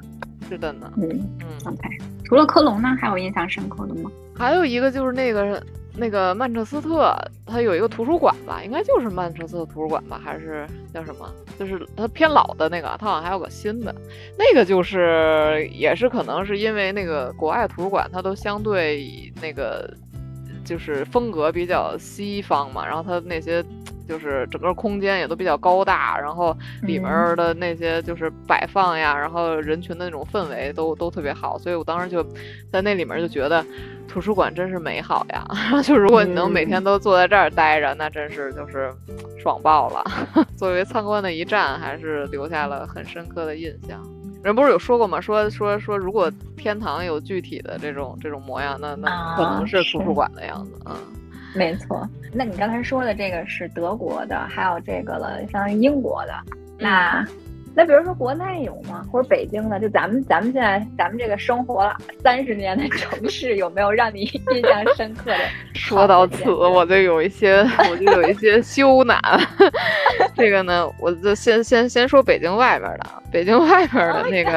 [0.47, 1.45] 是的呢，嗯嗯。
[1.65, 1.97] ，OK。
[2.23, 4.11] 除了科隆呢，还有印象深刻的吗？
[4.35, 5.63] 还有一个就是那个
[5.95, 11.29] 那个曼彻斯特，它有一个图书馆吧，应该就是曼彻斯特图书馆吧，还是叫什么？
[11.57, 13.95] 就是它偏老的那个，它好像还有个新的，
[14.37, 19.91] 那个就是也是可能是因为那个国外图书馆它都相对那个
[20.65, 23.63] 就是风格比较西方嘛，然后它那些。
[24.07, 32.23] 就是整个空间也都比较高大，然后里面的那些就是摆放呀，然后人群的那种氛围都都特别好，所以我当时就
[32.71, 33.65] 在那里面就觉得
[34.07, 35.45] 图书馆真是美好呀！
[35.83, 38.91] 就如果你能每天都坐在这儿待着，那真是就是
[39.37, 40.03] 爽爆了。
[40.55, 44.01] 作为参观的一站，还是留下了很深刻的印象。
[44.43, 45.19] 人不是有说过吗？
[45.19, 50.71] 说说说，如果天堂有具体的这种这种模样，那那可能是图书馆的样子。
[50.85, 50.95] 嗯，
[51.57, 52.07] 没错。
[52.31, 56.33] 那你刚才说的这个是德国的，还有这个了，相当于英国的。
[56.77, 57.25] 那、
[57.73, 59.05] 那比如说国内有吗？
[59.11, 59.79] 或者北京的？
[59.79, 65.37] 就咱们咱们现在咱们这个生活了三十年的 城市，有没有让你印象深刻的？
[65.73, 69.17] 说到此，我就有一些我就有一些羞赧。
[70.35, 74.51] 这个呢，我就先先先说北京外边的，北京外边的那个，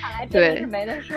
[0.00, 1.16] 看来真的是没得说。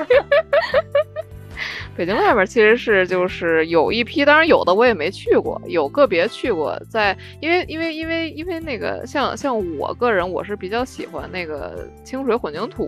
[1.99, 6.81] 北京外面其实是就是有一批，当然有的我也没去过，有个别去过。
[6.89, 12.87] 在因为因为因为因为那个像像我个人，我是比较喜欢那个清水混凝土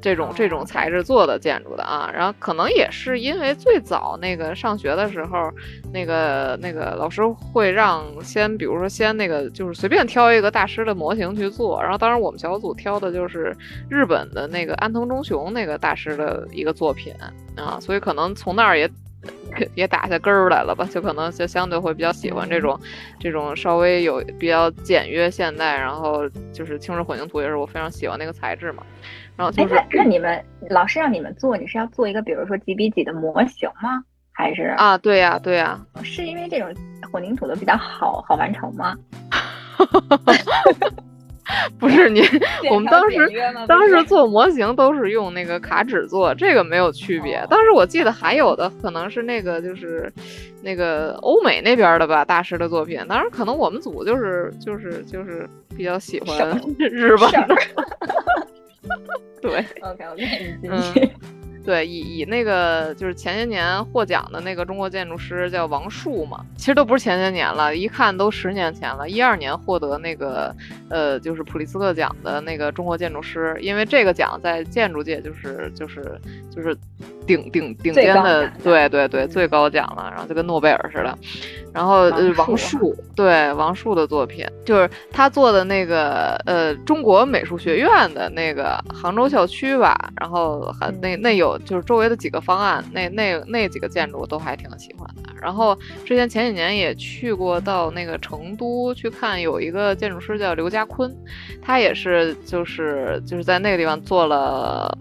[0.00, 2.10] 这种这种材质做的建筑的啊。
[2.14, 5.50] 然后可能也是因为最早那个上学的时候，
[5.92, 13.56] 那个那个老师会让先比如说先那个就是随便挑一个大师的模型去做，然后当时我们小组挑的就是
[13.88, 17.14] 日本的那个安藤忠雄那个大师的一个作品。
[17.56, 18.90] 啊，所以可能从那儿也
[19.74, 22.78] 也打下根儿来了吧，就可能就相对会比较喜欢这种
[23.18, 28.82] 这种稍微有比较简约现代，然后就是清水混凝土也是我非常喜欢那个材质嘛。
[29.36, 34.02] 然后就是，哎、那那你们老师让你们做，你是要做一个比如说几比几的模型吗？
[34.32, 36.68] 还是啊，对呀、啊，对呀、啊， 是因为这种
[37.10, 38.94] 混凝土的比较好好完成吗？
[41.78, 42.20] 不是你，
[42.70, 43.30] 我们当时
[43.68, 47.36] 当时做模型都是用那个卡纸做，这个没有区别。
[47.36, 50.12] 哦当时我记得还有的可能是那个就是
[50.62, 53.00] 那个欧美那边的吧，大师的作品。
[53.08, 56.36] 当然，可能我们组就是就是就是比较喜欢
[56.78, 57.54] 日本的。
[59.42, 61.00] 对，OK OK，你继续。
[61.00, 61.10] 嗯
[61.66, 69.08] 对，以以那个就是前些年获奖的那个中国建筑师叫王树嘛，其实都不是前些年了，一看都十年前了。
[69.10, 70.54] 一二年获得那个
[70.88, 76.16] 呃就是普利斯特奖的那个中国建筑师，因为这个奖在建筑界就是就是
[76.54, 76.72] 就是
[77.26, 81.18] 顶顶顶尖的对对对，最高奖了，然后就跟诺贝尔似的。
[81.74, 95.30] 然后呃，王树对王树的作品，就是他做的那个呃中国美术学院的那个杭州校区吧，然后还那那有就是周围的几个方案，那那那几个建筑都还挺喜欢的。
[95.38, 101.14] 然后之前前几年也去过到那个成都去看，有一个建筑师叫刘家坤，
[101.60, 104.96] 他也是就是就是在那个地方做了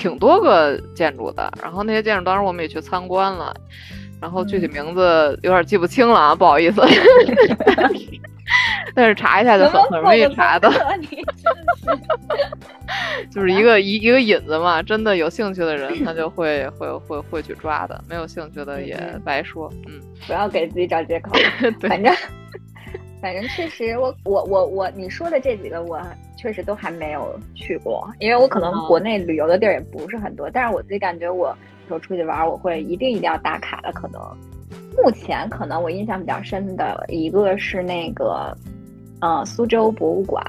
[0.00, 3.54] 挺多个建筑的，然后那些建筑当时我们也去参观了，
[4.20, 6.80] 然后具体名字有点记不清了啊，不好意思，
[8.94, 10.68] 但是查一下就很很容易查的，
[13.30, 19.20] 就是一个一一个引子嘛，真的有兴趣的人他就会 会会会去抓的，没有兴趣的也嗯。
[19.24, 21.30] 白说，嗯，不要给自己找借口。
[21.78, 21.88] 对。
[21.88, 22.12] 反正
[23.20, 26.00] 反正确实我，我我我你说的这几个，我
[26.36, 31.54] 确实都还没有去过，因为我可能哦国内旅游的地儿也不是很多，但是我自己感觉我
[31.88, 33.92] 说出去玩儿，我会一定一定要打卡的。
[33.92, 34.20] 可能
[34.96, 38.56] 目前可能我印象比较深的一个是那个，
[39.20, 40.42] 呃，苏州博物馆，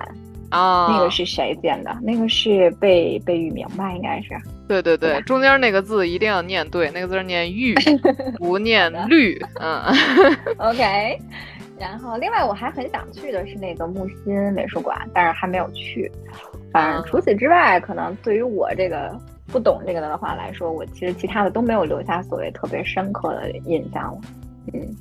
[0.50, 1.96] 啊，那个是谁建的？
[2.02, 4.30] 那个是贝贝聿铭吧，应该是。
[4.68, 7.76] 对对对对，中间那个字一定要念对，那个字儿念玉，
[8.40, 9.84] 不念绿，嗯。
[10.58, 11.20] OK，
[11.82, 16.12] 然后另外我还很想去的是那个木心美术馆，但是还没有去。
[16.72, 24.22] 反正除此之外，可能对于我这个不懂这个的话来说，我其实其他的都没有留下所谓特别深刻的印象了。
[24.74, 24.96] 嗯，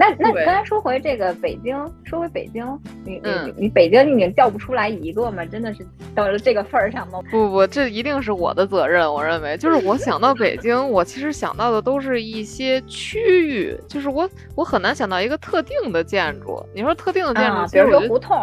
[0.00, 2.64] 那那刚才说回这个北京，说回北京，
[3.04, 5.44] 你你、嗯你北京你已经叫不出来一个吗？
[5.44, 7.18] 真的是到了这个份儿上吗？
[7.30, 9.12] 不不，这一定是我的责任。
[9.12, 16.64] 我认为，就是我想到北京，我其实想到的都是一些区域，就是我我很难想到一个特定的建筑。
[16.74, 18.38] 你说特定的建筑，啊，比如说胡同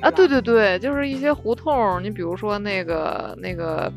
[0.00, 2.02] 啊，对对对，就是一些胡同。
[2.02, 3.92] 你比如说那个那个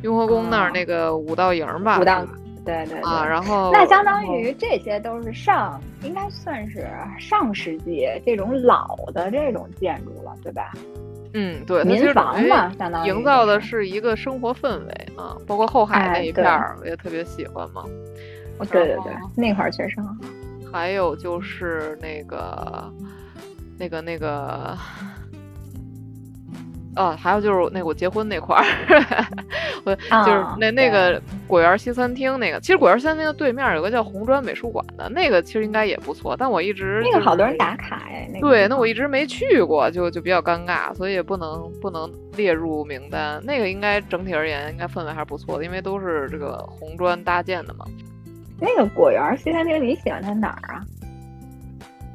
[0.00, 2.32] 雍和宫那儿啊那个五道营吧，五道是吧
[2.64, 3.02] 对对对。
[3.02, 10.72] 啊，然后那相当于这些都是上，应该算是上世纪这种老的这种建筑了，对吧？
[11.34, 17.84] 嗯，对，民房嘛，相当于营造的是是一个生活氛围啊，包括后海那一片儿，我也特别喜欢嘛。
[18.58, 20.14] 哦对对对那块儿确实很好。
[20.70, 22.92] 还有就是那个，
[23.78, 24.76] 那个那个，
[26.96, 28.64] 哦，还有就是那个我结婚那块儿，
[29.84, 43.40] 我就是啊那那个果园西餐厅那个，其实果园西餐厅的对面有个叫红砖美术馆的，那个其实应该也不错，但我一直那就是个好多人打卡哎，那个对，那我一直没去过，就就比较尴尬，所以也不能不能列入名单。
[43.44, 47.86] 那个应该整体而言应该氛围还是不错的，因为都是这个红砖搭建的嘛。
[48.60, 50.84] 那个果园西餐厅，你喜欢它哪儿啊？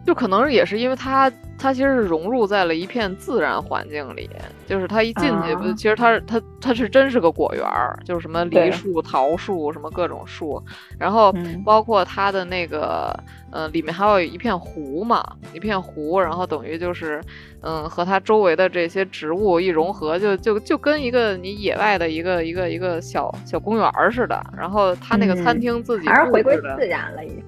[0.06, 4.30] 就可能也是因为它，它其实是融入在了一片自然环境里，
[4.68, 10.64] 就是它一进去，不、啊其实它它它是真是个果园儿，就是什么梨树、桃树，什么各种树，
[11.00, 13.12] 然后嗯包括它的那个，
[13.52, 17.22] 呃，里面还有一片湖嘛，一片湖，然后等于就是，
[17.62, 27.44] 嗯，和它周围的这些植物一融合，就就就跟一个你野外的一个一个一个小小公园儿似的，然后它那个餐嗯厅自己还是回归自然了一些。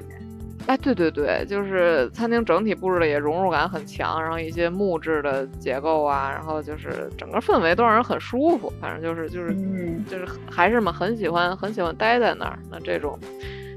[0.68, 12.60] 哎，对对对，就是餐厅整体布置的也融入感很强，然后一些木质的结构啊，然后就是整个氛围都让人很舒服，反正就是就是、嗯就是还是嘛，很喜欢很喜欢待在那儿。
[12.70, 13.18] 那这种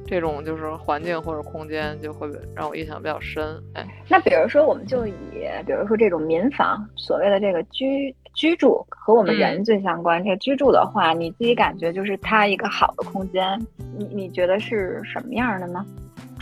[0.06, 3.58] 这种就是环境或者空间就会让我印象比较深。
[3.72, 5.14] 哎，那比如说，我们就以
[5.64, 10.22] 比如说这种民房，所谓的这个居居住和我们嗯人最相关。
[10.22, 13.58] 这个居住的话，你自己感觉就是它一个好的空间，
[13.96, 15.82] 你你觉得是什么样的呢？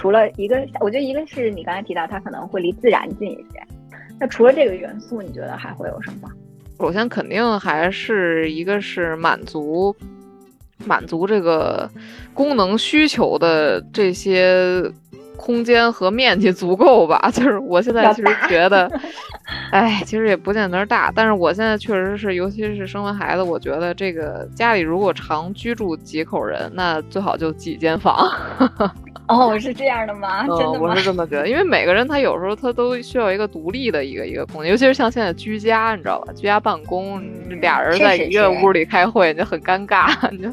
[0.01, 3.63] 除了一个，我觉得一个是你刚才提到它可能会离自然近一些。
[4.19, 6.29] 那除了这个元素，你觉得还会有什么？
[6.79, 9.95] 首先肯定还是一个是满足
[10.87, 11.87] 满足这个
[12.33, 14.83] 功能需求的这些
[15.37, 17.29] 空间和面积足够吧。
[17.31, 18.91] 就是我现在其实觉得，
[19.71, 28.27] 哎，其实也不见得大，但是我现在确实是，尤其是生完孩子，我觉得这个家里如果常居住几口人，那最好就几间房。
[29.29, 30.47] 哦，是这样的吗？
[30.47, 30.97] 真的嗯，我？
[30.97, 36.33] 是这么觉得，因为每个人他有时候他都需要一个独立的一个一个空间，尤其是像现在居家，你知道吧？
[36.33, 40.49] 居家办公，嗯俩人在一个屋里开会，你就很尴尬， 你就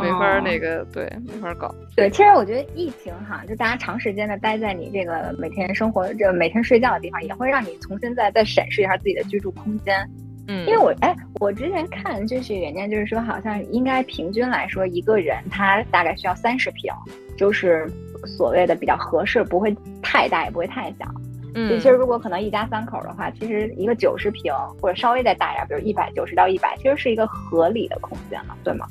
[0.00, 1.74] 没法那个、对，没法搞。
[1.96, 10.08] 对，其实我觉得疫情哈，就大家长时间的待在你这个每天生活、这每天睡觉的地方，也会让你重新再再审视一下自己的居住空间。
[10.48, 16.92] 嗯，因为我哎，我之前看就是人家就是说，好像应该平均来说，一个人他大概需要三十平，
[17.36, 17.90] 就是
[18.26, 21.06] 所谓的比较合适，不会太大，也不会太小。
[21.54, 28.86] 嗯，其实如果可能一家三口的话，其实一个九十平或者稍微再大一点，比如一百九十到一百，其实是一个合理的空间了，对吗？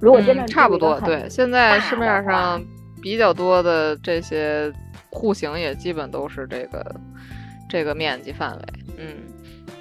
[0.00, 2.58] 如果真的、差不多，对，现在市面上
[3.02, 4.72] 比较多的这些
[5.10, 6.96] 户型也基本都是这个
[7.68, 8.64] 这个面积范围，
[8.96, 9.16] 嗯，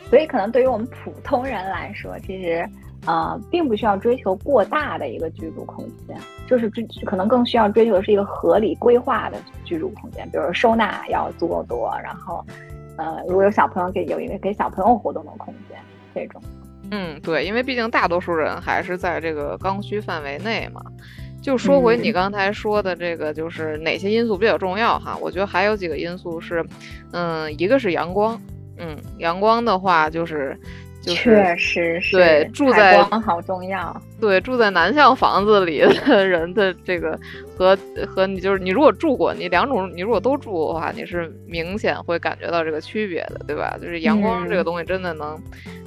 [0.10, 2.68] 所以可能对于我们普通人来说，其实
[3.06, 12.46] 呃，并不需要追求过大的一个居住空间，就是追可能更需要追求的是一个合理规划的居住空间，比如说收纳要足够多，然后
[12.98, 15.78] 呃，如果有小朋友，给有一个给小朋友活动的空间，
[16.14, 16.42] 这种。
[16.92, 20.82] 嗯，对，因为毕竟大多数人还是在这个刚需范围内嘛。
[21.42, 25.18] 就说回你刚才说的这个，就是哪些因素比较重要哈？
[25.22, 26.66] 我觉得还有几个因素是，
[27.14, 28.40] 嗯，一个是阳光，
[28.80, 30.58] 嗯，阳光的话就是，
[31.02, 37.20] 确实是对住在光好重要，对住在南向房子里的人的这个
[37.58, 37.78] 和
[38.08, 43.78] 和你就是你如果住过，你两种你如果都住的话，你是明显会感觉到这个区别的，对吧？
[43.82, 45.38] 就是阳光这个东西真的能。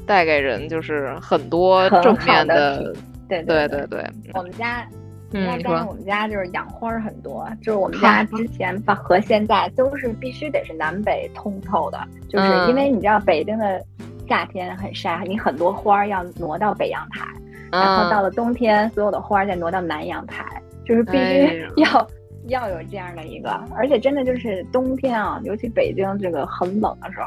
[0.05, 2.93] 带给人就是很多正面的，
[3.29, 4.05] 对对对对。
[4.35, 4.85] 我们家，
[5.33, 13.83] 嗯，但是我们家就是养花很多，就是我们家之前把和现在都是必须得是南北通透的，就是因为你知道北京的
[14.29, 17.27] 夏天很晒，你很多花要挪到北阳台，
[17.71, 20.45] 然后到了冬天，所有的花再挪到南阳台，
[20.85, 22.07] 就是必须 要。
[22.53, 27.27] 要有这样的一个，而且真的就是冬天啊，尤其北京这个很冷的时候，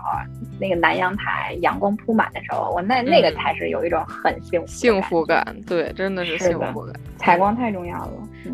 [0.59, 5.55] 那个南阳台阳光铺满的时候，我那那个才是有一种很幸福幸福感。
[5.67, 6.93] 对，真的是幸福感。
[7.17, 8.13] 采光太重要了。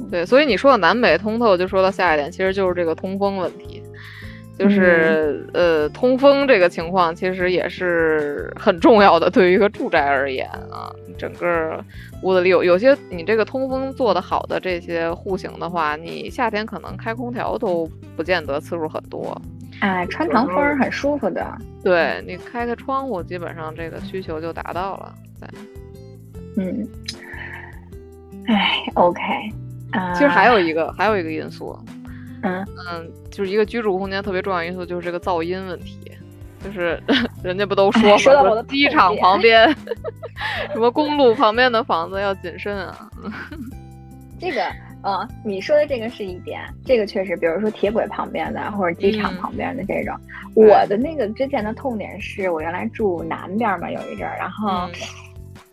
[0.09, 3.84] 对，所以你说的南北通透，就说到下一点，其实就是这个通风问题。
[4.58, 11.84] 就是呃，通风这个情况其实也是很重要的，对于一个住宅而言啊，整个
[12.22, 19.39] 屋子里有有些你这个通风做得好的这些户型的话，你夏天可能开空调都不见得次数很多。
[19.80, 21.43] 哎，穿堂风很舒服的。
[21.84, 25.16] 对你开开窗户，基本上这个需求就达到了。
[25.39, 25.49] 对，
[26.64, 26.88] 嗯，
[28.45, 29.22] 哎，OK，
[30.14, 31.76] 其实还有一个还有一个因素。
[32.44, 36.00] 嗯嗯，就是一个居住空间特别重要因素，就是这个噪音问题。
[36.64, 37.02] 就是
[37.44, 38.02] 人家不都说
[38.44, 38.64] 吗？
[38.70, 39.68] 机场旁边，
[40.72, 43.10] 什么公路旁边的房子要谨慎啊。
[44.39, 44.62] 这个，
[45.02, 50.16] 呃，你说的这个是一点，这个确实，比如说铁轨旁边的或者机场旁边的这种。
[50.54, 54.88] 我的那个之前的痛点是我原来住南边嘛，有一阵儿，然后。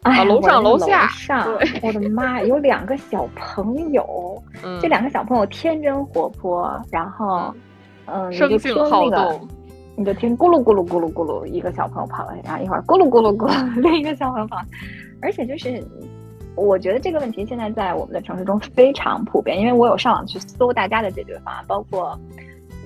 [0.03, 1.46] 啊，楼上楼下，上
[1.82, 4.42] 我的妈，有两个小朋友，
[4.80, 7.53] 这两个小朋友天真活泼，然后，
[8.07, 9.40] 嗯，你就听那个，
[9.96, 14.57] 你就听咕噜咕噜咕噜咕噜，一个小朋友跑了，然后一会儿咕噜咕噜咕噜，另一个小朋友跑，
[15.20, 15.84] 而且就是，
[16.55, 22.18] 我觉得这个问题现在在我们的城市中非常普遍，因为我有上网去搜大家的解决方案，包括。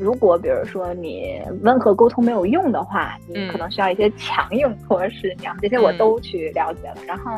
[0.03, 6.96] 如果比如说你温和沟通没有用的话，你可能需要一些强硬措施，这样这些我都去了解了。
[7.07, 7.30] 然后，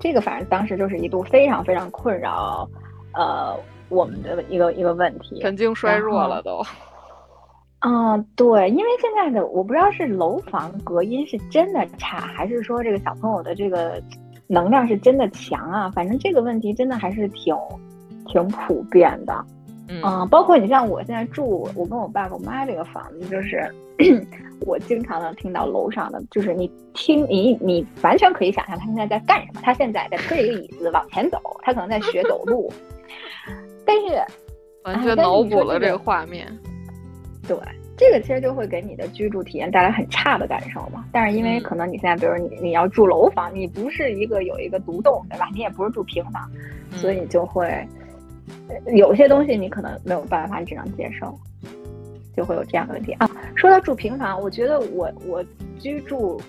[0.00, 2.66] 这个反正当时就是一度非常非常困扰，
[3.12, 3.54] 呃，
[3.90, 6.62] 我们的一个一个问题，神经衰弱了都。
[7.80, 14.02] 嗯，对，因为现在的我不知道是楼房隔音是真的差，还是说这个小朋友的这个
[14.48, 15.90] 能量是真的强啊？
[15.90, 17.54] 反正这个问题真的还是挺
[18.26, 19.44] 挺普遍的。
[19.88, 23.64] 嗯，包括你像我现在住，我跟我爸爸我妈这个房子，就是
[24.66, 32.70] 我经常能听到楼上的，就是你听你你完全可以想象他现在在干什么，他现在在推一个椅子往前走，他可能在学走路，
[33.86, 34.22] 但是
[34.84, 36.46] 完全脑补了这个画面。
[37.46, 37.56] 对，
[37.96, 41.06] 这个其实就会给你的居住体验带来很差的感受嘛。
[41.10, 45.48] 但是因为可能你现在，比如你你要住楼房，你不是一个有一个独栋，对吧？
[45.54, 46.46] 你也不是住平房，
[46.92, 47.88] 所以你就会。
[48.94, 51.38] 有些东西你可能没有办法，你只能接受，
[52.36, 53.30] 就会有这样的问题啊。
[53.54, 55.44] 说到住平房，我觉得我我
[55.78, 56.40] 居住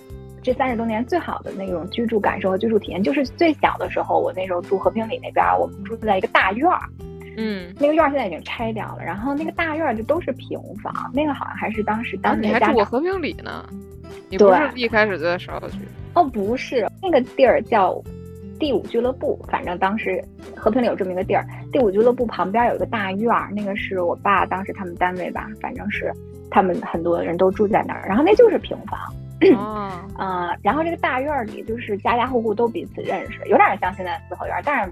[0.42, 6.80] 这三十多年最好的那种居住感受和居住体验，就是最小的时候，我那时候住和平里那边，我们住在一个大院儿，
[7.38, 13.68] 嗯，那个院儿现在已经拆掉了，然后那个大院儿就都是平房，那个好像还是当时当年你还住过和平里呢？
[14.30, 15.78] 你不是一开始就在芍药区？
[16.14, 18.02] 哦，不是，那个地儿叫。
[18.60, 20.24] 第五俱乐部，反正当时
[20.56, 21.46] 和平里有这么一个地儿。
[21.72, 26.12] 第五俱乐部旁边有一个大院儿，那个是我爸当时他们单位吧，反正是
[26.52, 28.06] 他们很多人都住在那儿。
[28.08, 29.00] 然后那就是平房，
[29.58, 34.92] 哦，嗯， 然后这个大院里就是家家户户都彼此认识，有点像现在四合院，但是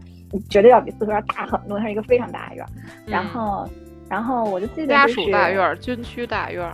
[0.49, 1.78] 绝对要比四合院大很多。
[1.78, 2.70] 它是一个非常大的院儿。
[3.05, 3.70] 然后，
[4.09, 6.65] 然后我就记得家属大院、军区大院。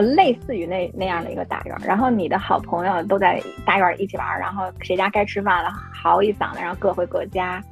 [0.00, 7.62] 类似于那那样的一个大院，然后你的好朋友都在大院一起玩，然后谁家该吃饭了，嚎一嗓子，然后各回各家。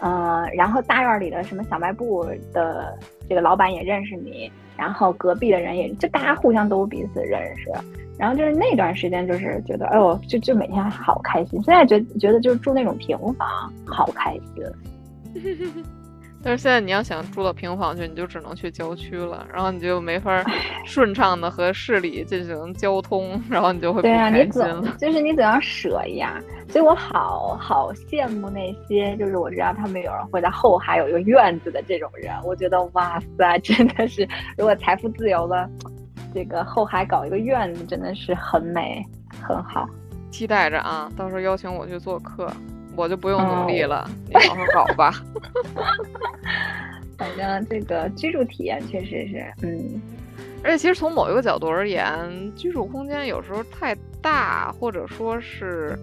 [0.00, 2.98] 嗯，然后大院里的什么小卖部的
[3.28, 7.70] 这个老板也认识你，然后隔壁的人也就大家互相都彼此认识。
[8.18, 11.62] 然后就是那段时间，就是觉得，哎呦，就就每天好开心。
[11.62, 14.64] 现在觉觉得就是住那种平房好开心。
[16.44, 20.44] 但是现在你要想住到平房去，你就只能去郊区了，然后你就没法
[20.84, 26.32] 顺畅的和市里进行交通，然后你就会对啊，你总就是你总要舍一样。
[26.68, 32.34] 所以我好好羡慕那些，就是我知道他们有人会在后海有一个院子的这种人。
[32.44, 34.26] 我觉得哇塞，真的是
[34.56, 35.68] 如果财富自由了，
[36.34, 39.04] 这个后海搞一个院子真的是很美
[39.40, 39.86] 很好。
[40.30, 42.50] 期待着啊，到时候邀请我去做客。
[42.96, 45.12] 我就不用努力了，你好好搞吧。
[47.18, 50.00] 反正这个居住体验确实是，嗯，
[50.62, 55.98] 而且其实从某一个角度而言，居住空间有时候太大，或者说是。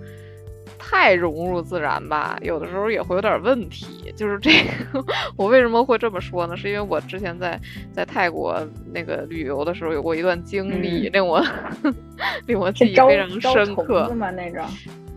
[0.80, 4.11] 太融入自然吧，有的时候也会有点问题。
[4.15, 4.49] 就是这
[4.91, 5.05] 个，
[5.38, 6.57] 我为什么会这么说呢？
[6.57, 7.59] 是因为我之前在
[7.91, 8.59] 在泰国
[8.91, 11.45] 那个旅游的时候，有过一段经历，令我
[12.47, 14.11] 令我记忆非常深刻。
[14.32, 14.65] 那种，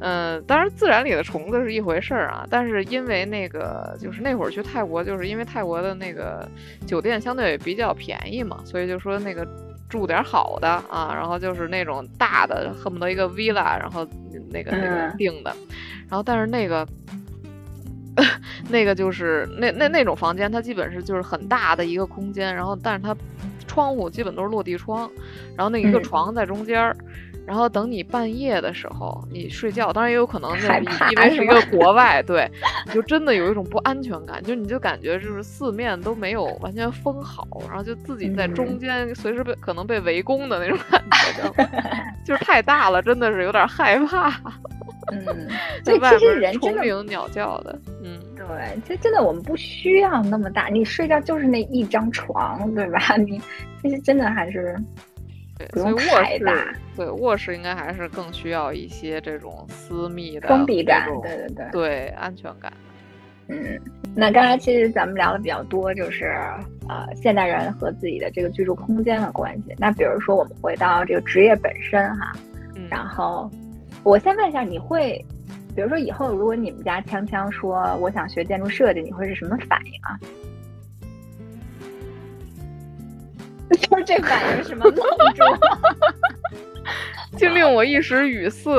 [0.00, 6.46] 嗯，当然自然里的虫子是一回事儿啊，但是因为那个就是那会儿去泰国，就是因为泰国的那个
[6.86, 9.46] 酒店相对比较便宜嘛，所以就说那个。
[9.92, 14.08] 住点好的啊，然后就是那种大的，恨不得一个 villa，然后
[14.50, 15.54] 那个那个订的，
[16.08, 16.88] 然后但是那个
[18.70, 23.14] 那个就是那那那种房间，它基本是就是很大的一个空间，然后但是它
[23.66, 25.10] 窗户基本都是落地窗，
[25.54, 26.96] 然后那一个床在中间儿。
[27.46, 32.48] 然后等你半夜的时候，你睡觉，当然也有可能是因为是一个国外，对，
[32.86, 41.68] 你就真的有一种不安全感，就你就感觉就是四面都没有完全封好，然后就自己在中间，随时被可能被围攻的那种感觉，
[42.24, 44.28] 就是太大了，真的是有点害怕。
[45.10, 45.48] 嗯，
[45.84, 48.46] 在外边虫鸣鸟叫的，嗯，对，
[48.86, 53.16] 其实真的我们不需要那么大，你睡觉就是那一张床，对吧？
[53.18, 53.38] 你
[53.82, 54.76] 其实真的还是。
[55.74, 62.72] 所以卧室，对卧室应该还是更需要一些这种私密的封闭感，对对对，对安全感。
[63.48, 63.78] 嗯，
[64.14, 66.26] 那刚才其实咱们聊的比较多，就是
[66.88, 69.74] 呃现代人和自己的这个居住空间的关系。
[69.78, 72.32] 那比如说我们回到这个职业本身哈，
[72.88, 73.50] 然后
[74.04, 75.22] 我先问一下，你会，
[75.74, 80.18] 比如说以后如果你们家锵锵说我想学建筑设计，你会是什么反应啊？
[83.80, 84.94] 就是这反应什么愣
[85.34, 85.44] 住，
[87.38, 88.70] 就令我一时语塞。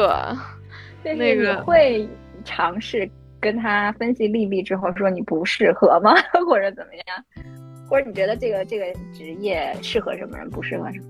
[1.04, 2.08] 那个会
[2.46, 6.14] 尝试跟他分析利弊之后说你不适合吗？
[6.48, 7.46] 或者怎么样？
[7.90, 11.06] 或者你觉得这个这个职业适合什么人，不适合什么？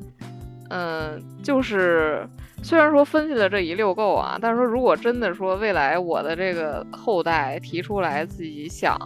[0.69, 2.27] 嗯，就是
[2.63, 8.97] 虽然说分析了这一溜够啊，但是说如果真的说未来我的这个后代提出来自己想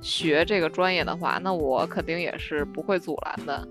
[0.00, 3.66] 学这个专业的话，那我肯定也是不会阻拦的。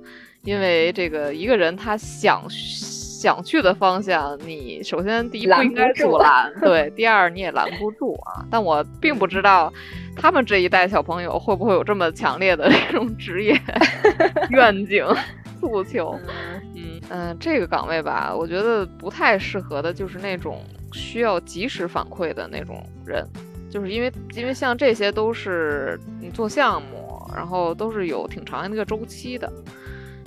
[0.46, 8.46] 因为这个一个人他想想去的方向，你首先第一不应该阻拦， 对，第二你也拦不住啊。
[8.50, 9.74] 但我并不知道
[10.16, 13.60] 他们这一代小朋友会不会有这么强烈的这种职业
[14.52, 15.06] 愿景
[15.60, 16.18] 诉求。
[16.28, 16.62] 嗯
[17.10, 23.24] 嗯，这个岗位吧，我觉得不太适合的就是那种需要及时反馈的那种人，
[23.70, 29.52] 就是因为因为像这些都是你做项目，然后都是有挺长的一个周期的。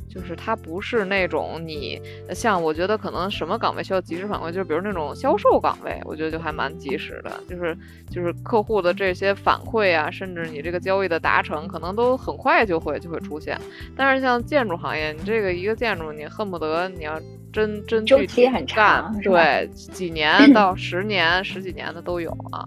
[0.08, 2.00] 就是它不是那种你
[2.34, 7.76] 像，我觉得可能什么岗位需要及时反馈，就是比如那种销售岗位，我觉得就还蛮及时的，就是
[8.10, 13.58] 就是客户的这些反馈啊，甚至你这个交易的达成，可能都很快就会就会出现。
[13.96, 17.20] 但是像建筑行业，你这个一个建筑，你恨不得你要
[17.52, 22.66] 真真具体干，对，几年到十年、十几年的都有啊。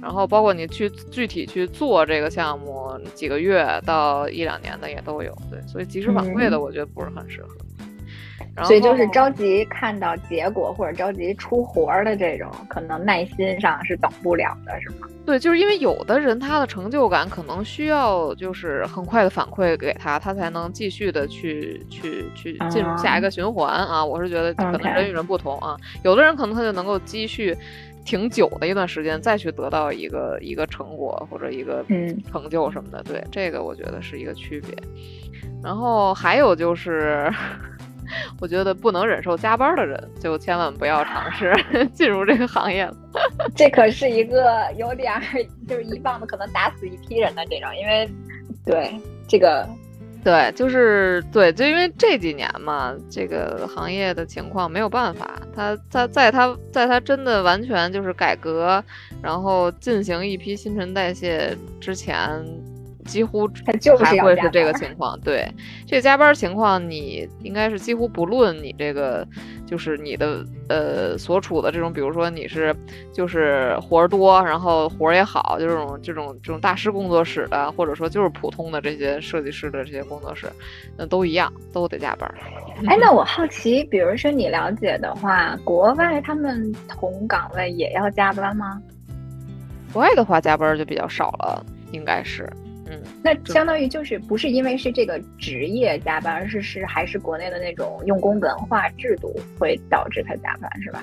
[0.00, 7.56] 然后包括你去具体去做这个项目，几个月到一两年的也都有，对，所以及时反馈的我觉得不是很适合。
[8.64, 15.06] 所以就是着急看到结果或者着急出活儿的这种，可能耐心上是等不了的，是吗？
[15.24, 24.04] 对，就是因为有的人他的成就感可能需要就是很快的反馈给他，他才能继续的去去去进入下一个循环啊。
[24.04, 27.56] 我是觉得可能人与人不同啊，有的人可能他就能够积蓄。
[28.04, 31.84] 挺久的一段时间，再去得到一个一个成果或者一个
[32.30, 34.74] 成就什么的，对这个我觉得是一个区别。
[35.62, 37.30] 然后还有就是，
[38.40, 41.52] 我觉得不能忍受加班的人，就千万不要尝试
[41.92, 42.96] 进入这个行业了。
[43.54, 45.12] 这可是一个有点
[45.68, 48.08] 就是一棒子可能打死一批人的这种，因为
[48.64, 48.90] 对
[49.28, 49.68] 这个。
[50.22, 58.84] 对，就是对，就因为这几年嘛，这个行业的情况没有办法，他他在他在他真的完全就是改革，
[59.22, 62.44] 然后进行一批新陈代谢之前，
[63.10, 63.48] 几乎
[63.80, 65.18] 就是还会是这个情况。
[65.20, 65.44] 对，
[65.84, 69.26] 这个加班情况，你应该是几乎不论你这个，
[69.66, 72.72] 就是你的呃所处的这种，比如说你是
[73.12, 80.46] 就是活儿多，然后活儿也好，就这种这种这种大师工作室的，或者说就是普通的这些设计师的这些工作室，
[80.96, 82.34] 那都一样，都得加班儿。
[82.86, 88.80] 哎，那 我好奇，比如说你了解的话，国外他们同岗位也要加班吗？
[89.92, 92.48] 国外的话，加班就比较少了，应该是，
[92.90, 93.00] 嗯。
[93.22, 101.02] 那相当于就是不是因为是这个职业加班，而是是还是国内的那种用工文化制度会导致他加班，是吧？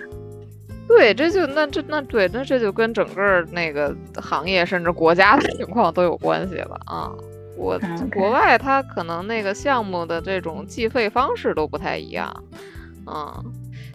[0.87, 7.11] 对，这就那这那对，那这就跟整个那个行业甚至国家的情况都有关系了啊。
[7.57, 7.79] 我
[8.13, 12.31] 国外它可能那个项目的这种计费方式都不太一样，
[13.07, 13.43] 嗯，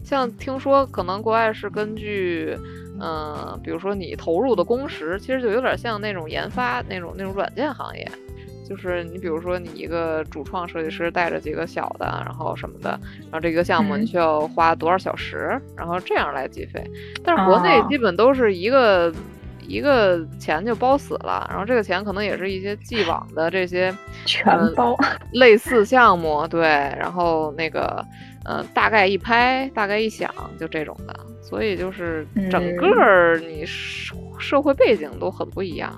[0.03, 2.57] 像听说可能国外是根据，
[3.03, 8.09] 嗯、比如说你投入的工时，其实就有点像那种研发那种那种软件行业。
[8.65, 12.91] 就是你比如说你一个主创设计师带着几个小的，然后什么的，
[13.23, 16.81] 然后这个项目你嗯需要花多少小时，然后这样来计费。
[17.25, 19.13] 但是国内哦基本都是一个、
[19.67, 23.93] 一个钱就包死了，然后这个钱可能也是一些既往的这些
[24.25, 24.95] 全包。
[25.33, 26.61] 类似项目，对，
[26.97, 28.03] 然后那个
[28.45, 35.91] 呃大概一拍，大概一响，就这种的，所以就是整嗯个儿你社社会背景都很不一样。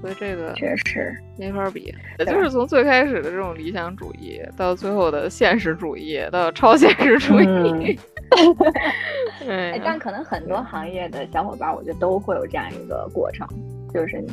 [0.00, 8.00] 所以这个确实，没法比，也就是从最开始的这种理想主义，到最后的现实主义，到超现实主义。
[9.46, 13.46] 哎哎，但可能很多行业的小伙伴，我觉得都会有这样一个过程，
[13.92, 14.24] 就是，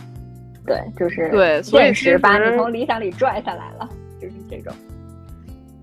[0.65, 3.89] 对，就是对所以现实把你从理想里拽下来了，
[4.21, 4.73] 就是这种。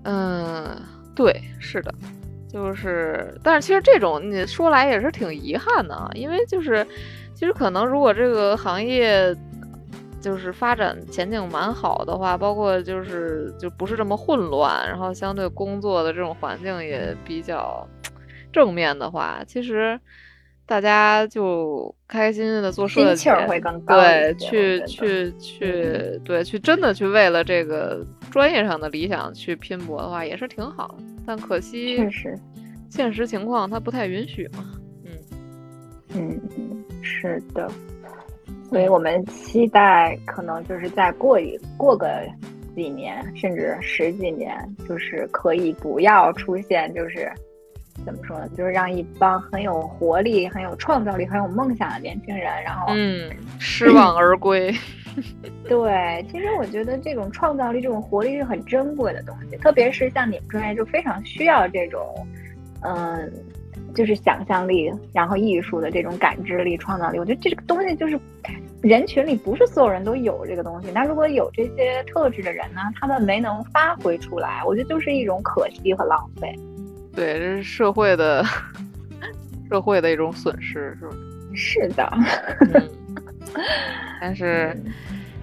[0.05, 0.81] 嗯，
[1.15, 1.93] 对，是的，
[2.47, 6.85] 就是，但是其实这种你说来也是挺遗憾的啊，因为就是，
[7.33, 9.35] 其实可能如果这个行业
[10.19, 17.87] 就是发展前景蛮好的话，包括就是就不是这么混乱，然后相对工作的这种环境也比较
[18.51, 19.99] 正面的话，其实。
[20.67, 30.95] 大家就开开心心的做设计，心气儿会更高对，去去去，对，去真的去为了这个专业上的理想去拼搏的话，也是挺好的。
[31.25, 32.35] 但可惜确实，
[32.89, 34.65] 现实情况它不太允许嘛。
[35.03, 35.11] 嗯，
[36.15, 37.69] 嗯，嗯，是的，
[38.69, 42.07] 所以我们期待可能就是再过一过个
[42.75, 44.57] 几年，甚至十几年，
[44.89, 47.31] 就是可以不要出现就是。
[48.03, 48.47] 怎么说呢？
[48.57, 54.73] 就是让一帮很有活力、很有创造力、很有梦想的年轻人，然后嗯，失望而归。
[55.69, 62.27] 对，其实我觉得这种创造力、这种活力是很珍贵的东西，特别是像你们专业就非常需要这种，
[62.81, 63.31] 嗯，
[63.95, 67.17] 就是想象力，然后艺术的这种感知力、创造力。
[67.17, 68.19] 我觉得这个东西就是
[68.81, 70.91] 人群里不是所有人都有这个东西。
[70.93, 76.53] 那如果有这些特质的人呢，他们没能发挥出来，我觉得就是一种可惜和浪费。
[77.15, 78.43] 对，这是社会的
[79.69, 81.15] 社会的一种损失，是吧？
[81.55, 82.11] 是的，
[82.73, 82.89] 嗯，
[84.19, 84.75] 但是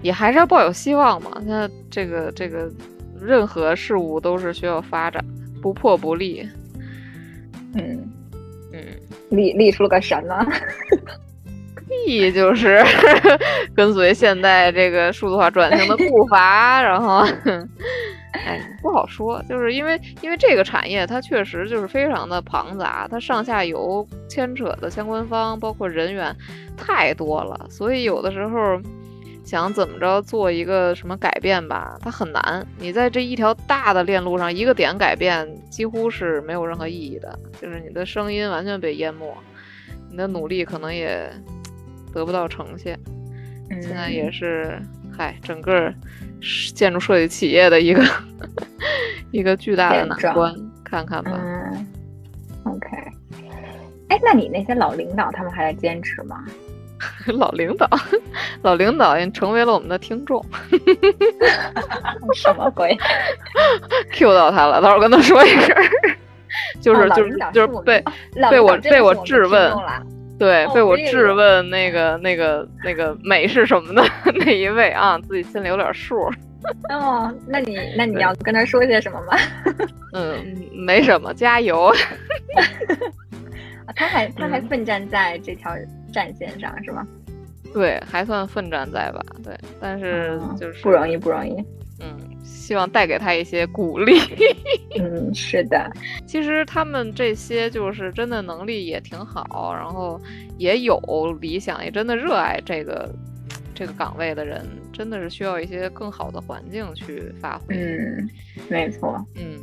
[0.03, 1.41] 也还是要抱有希望嘛。
[1.43, 2.71] 那这个这个
[3.19, 5.25] 任何事物都是需要发展，
[5.61, 6.47] 不破不立。
[7.73, 8.07] 嗯，
[8.71, 8.79] 嗯，
[9.31, 10.45] 立立出了个神呢。
[11.89, 12.83] 立就是
[13.75, 17.25] 跟随现代这个数字化转型的步伐，然后。
[18.45, 26.35] 哎， 不好说，就是因为因为这个产业它确实就是非常的庞杂，它上下游牵扯的相关方包括人员
[26.77, 28.79] 太多了，所以有的时候
[29.43, 32.65] 想怎么着做一个什么改变吧，它很难。
[32.77, 39.35] 你在这一条大的链路上一个点改变，几乎是没有任何意义的，就是你的声音完全被淹没，
[40.09, 41.29] 你的努力可能也
[42.13, 42.99] 得不到呈现。
[43.81, 44.79] 现在也是，
[45.11, 45.91] 嗨，整个
[46.73, 48.03] 建筑设计企业的一个
[49.31, 51.31] 一个巨大的难关，看看吧。
[51.41, 51.87] 嗯
[52.65, 52.87] ，OK。
[54.09, 56.43] 哎，那你那些老领导他们还在坚持吗？
[57.27, 57.89] 老领导，
[58.63, 60.43] 老领导也成为了我们的听众。
[62.33, 62.97] 什么鬼
[64.13, 65.75] ？Q 到他了，到时候跟他说一声。
[66.79, 68.03] 就是哦就是就是被
[68.51, 69.73] 被我被我质问。
[70.39, 74.03] 对，哦被我质问那个、那个、那个美是什么的
[74.45, 76.29] 那一位啊，自己心里有点数。
[76.89, 79.37] 哦，那你那你要跟他说些什么吗？
[80.13, 81.91] 嗯，没什么，加油。
[83.95, 85.71] 他还他还奋战在这条
[86.11, 87.05] 战线上、嗯、是吗？
[87.73, 89.21] 对，还算奋战在吧。
[89.43, 91.53] 对，但是就是、嗯、不容易，不容易。
[91.99, 94.19] 嗯，希望带给他一些鼓励。
[94.99, 95.91] 嗯，是的。
[96.27, 100.21] 其实他们这些就是真的能力也挺好，然后
[100.57, 100.99] 也有
[101.41, 103.09] 理想，也真的热爱这个
[103.73, 107.75] 这个岗位的人真的是需要一些更好的环境去发挥。
[107.75, 108.29] 嗯，
[108.69, 109.25] 没错。
[109.35, 109.59] 嗯，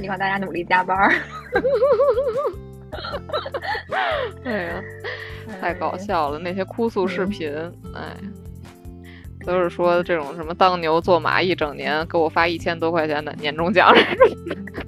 [0.00, 1.12] 希望大家努力加班儿。
[4.44, 4.82] 哎呀，
[5.60, 6.38] 太搞笑了！
[6.38, 7.50] 那些哭诉视频，
[7.92, 8.16] 哎，
[9.44, 13.94] 都是说这种什么当牛做马一整年，给我发一千多块钱的年终奖。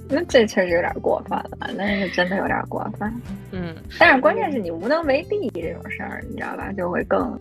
[0.09, 3.11] 那这确实有点过分了，那是真的有点过分。
[3.51, 6.71] 嗯，但是关键是你无能为力这种事儿，你知道吧？
[6.71, 7.37] 就会更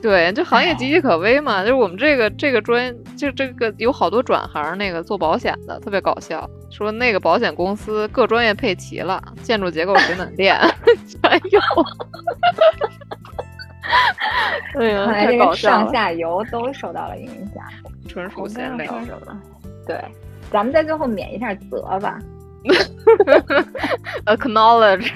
[0.00, 1.62] 对，就行业岌岌可危嘛。
[1.62, 6.48] 就是我们这个这个专，就这个有好多转行那个做保险的，特别搞笑。
[6.70, 10.56] 说那个保险公司各专业配齐了，建筑结构、 水暖电
[11.06, 11.20] 全
[11.50, 11.60] 有。
[14.78, 17.64] 哎呀，看 来太这个上搞笑了，下游都受到了影响。
[18.08, 19.04] 纯属闲聊说。
[19.04, 19.42] 什么？
[19.86, 19.98] 对，
[20.50, 22.18] 咱们在最后免一下责吧。
[24.26, 25.10] Acknowledge，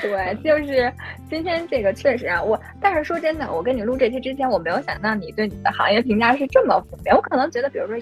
[0.00, 0.92] 对，就是
[1.28, 7.14] 今天这个确实啊，我但是说真的，我跟你录这期之前，我没有想到你对你的行业评价是这么负面。
[7.14, 7.96] 我可能觉得，比如说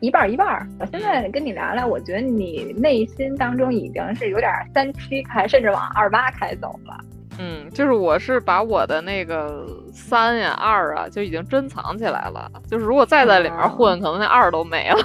[0.00, 0.66] 一半儿一半儿。
[0.80, 6.98] 我现在跟你聊聊，我觉得你内心当中已经是有点三七开，甚至往二八开走了。
[7.38, 12.50] 嗯，就是我是把我的那个三呀二啊，就已经珍藏起来了。
[12.68, 14.98] 就是如果再在里面混，可能那二都没了。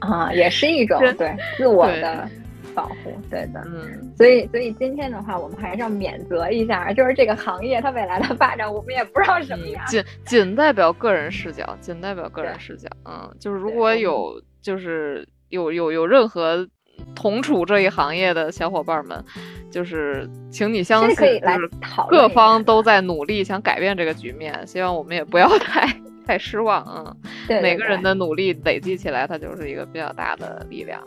[0.00, 2.28] 啊，也是一种对自我的
[2.74, 3.62] 保护，对的。
[3.66, 9.84] 嗯，所以，所以今天的话，我们还是要免责一下，就是这个行业它未来的发展，我们也不知道什么嗯样。
[9.86, 12.88] 仅仅代表个人视角，仅代表个人视角。
[13.04, 16.66] 嗯，就是如果有就是有有有任何
[17.14, 19.24] 同处这一行业的小伙伴们，
[19.70, 21.70] 就是请你相信，就是
[22.08, 25.86] 各方都在努力想改变这个局面，希望我们也不要 太
[26.26, 26.82] 太失望。
[26.82, 27.16] 啊，
[27.46, 31.00] 对对每个人的努力累积起来，它就是一个比较大的力量。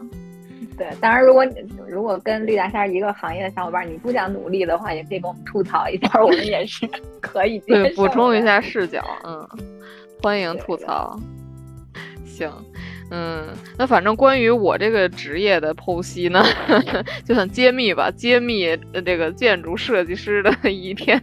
[0.77, 1.55] 对，当然，如果你
[1.87, 6.87] 如果跟绿大仙一个行业的小伙伴，你不想努力的话，也可以跟我们吐槽一下， 我们也是
[7.19, 9.47] 可以接受对，补充一下视角，嗯，
[10.21, 11.19] 欢迎吐槽。
[12.25, 12.51] 行，
[13.09, 13.47] 嗯，
[13.77, 16.43] 那反正关于我这个职业的剖析呢，
[17.23, 21.21] 就算揭秘吧，揭秘呃这个建筑设计师的 一天，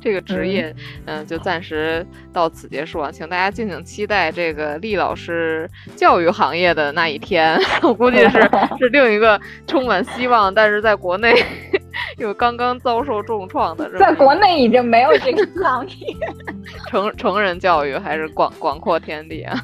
[0.00, 8.40] 这个职业，嗯、就暂时到此结束啊，请大家敬请期待这个厉老师教育行业的那一天， 我估计是
[8.78, 11.34] 是另一个充满希望，但是在国内
[12.16, 16.16] 又刚刚遭受重创的这在国内已经没有这个行业。
[16.88, 19.62] 成成人教育还是广广阔天地啊。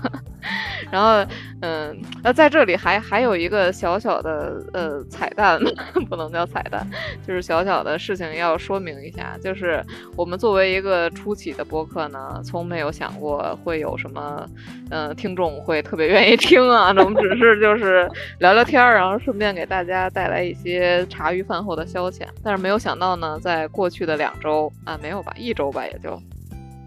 [0.91, 1.25] 然后，
[1.63, 5.61] 嗯，那在这里还还有一个小小的呃彩蛋，
[6.09, 6.87] 不能叫彩蛋，
[7.27, 9.85] 就是小小的事情要说明一下，就是
[10.17, 14.47] 我们作为一个初期的播客呢，从没有想过会有什么，
[14.91, 22.23] 呃，听众会特别愿意听啊，我们只是就是聊聊天儿，然后顺便给大家带来一些茶余饭后的消遣。
[22.43, 26.21] 但是没有想到呢，在过去的两周啊，没有吧，一周吧，也就。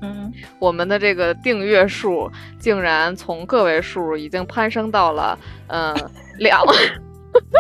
[0.01, 5.37] 嗯，我们的这个订阅数竟然从个位数已经攀升到了
[5.67, 6.63] 嗯、呃、 两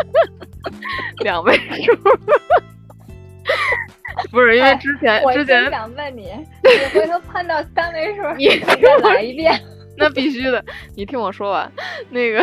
[1.19, 1.93] 两位数，
[4.31, 6.31] 不是因为之前、我之前想问你，
[6.63, 9.61] 你回头攀到三位数，你再来一遍。
[9.99, 10.63] 那必须的，
[10.95, 11.69] 你听我说完。
[12.09, 12.41] 那个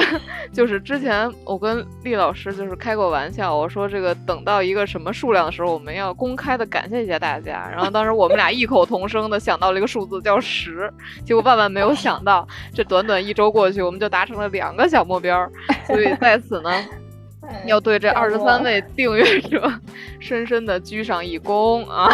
[0.53, 7.69] 就是之前我跟厉老师就是开过玩笑，我说这个等到一个什么数量的时候，我们要公开的感谢一下大家。
[7.73, 10.93] 然后当时我们俩异口同声的想到了一个数字叫十，
[11.25, 15.51] 结果万万没有想到，这短短一周过去，我们就达成了两个小目标。
[15.87, 16.71] 所以在此呢。
[17.67, 19.73] 要对这二十三位订阅者
[20.21, 22.09] 深深的鞠上一躬啊！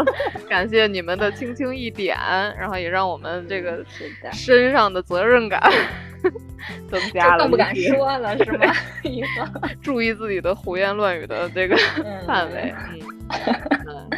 [0.48, 2.16] 感谢你们的轻轻一点，
[2.58, 3.84] 然后也让我们这个
[4.32, 5.60] 身上的责任感
[6.90, 8.72] 增加了，更不敢说了，是吗？
[9.02, 9.46] 以后
[9.80, 11.76] 注意自己的胡言乱语的这个
[12.26, 12.72] 范围。
[13.30, 14.10] 嗯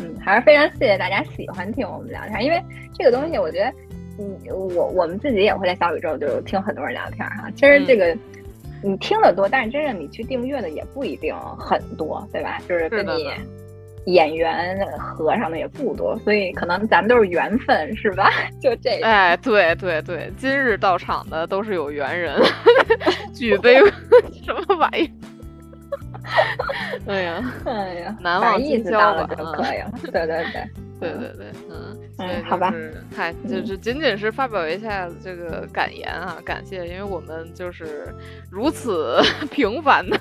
[0.00, 2.62] 嗯，还是非常谢谢大家喜欢听我们聊天，因为
[2.96, 3.72] 这个东西，我觉得，
[4.18, 7.50] 嗯，我我们自己也会在小宇宙就听很多人聊天哈。
[7.54, 8.06] 其实这个。
[8.06, 8.20] 嗯
[8.82, 12.58] 你听的多，但是真正你去订阅的也不一定很多，对吧？
[12.68, 13.28] 就是跟你
[14.06, 18.30] 演员合上的也不多，所以可能咱们都是缘分，是吧？
[18.62, 19.00] 就这。
[19.02, 22.40] 哎，对对对，今日到场的都是有缘人，
[23.34, 23.78] 举杯
[24.44, 25.10] 什么玩意？
[27.06, 29.92] 哎呀，哎呀，难忘意思到了就可以了。
[30.02, 30.68] 对对对。
[31.00, 32.74] 对对 对，嗯，嗯，好吧，
[33.14, 38.12] 嗨，就是仅仅是发表一下这个感言啊，感谢，因为我们就是
[38.50, 40.18] 如此平凡的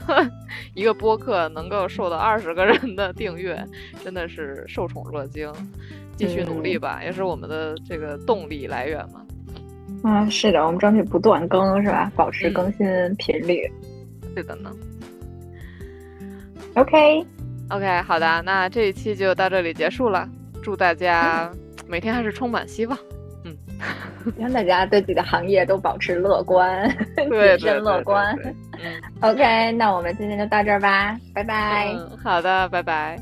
[0.76, 3.60] 一个播客，能够受到二十个人的订阅，
[4.04, 5.52] 真的是受宠若惊，
[6.16, 9.26] 继续努力吧，嗯、也是我们的这个动力来源嘛。
[10.04, 12.12] 嗯，是的，我们争取不断更，是吧？
[12.16, 12.86] 保持更新
[13.16, 13.68] 频率。
[14.22, 14.72] 嗯、是的呢。
[16.78, 17.26] OK。
[17.70, 20.28] OK，好的，那这一期就到这里结束了。
[20.64, 21.52] 祝大家
[21.88, 22.98] 每天还是充满希望。
[23.46, 23.56] 嗯，
[24.38, 26.90] 让大家对自己的行业都保持乐观，
[27.30, 28.36] 对， 谨慎乐观。
[28.44, 31.94] 嗯，OK，那我们今天就到这儿吧，拜拜。
[31.94, 33.18] 嗯，好的，拜拜。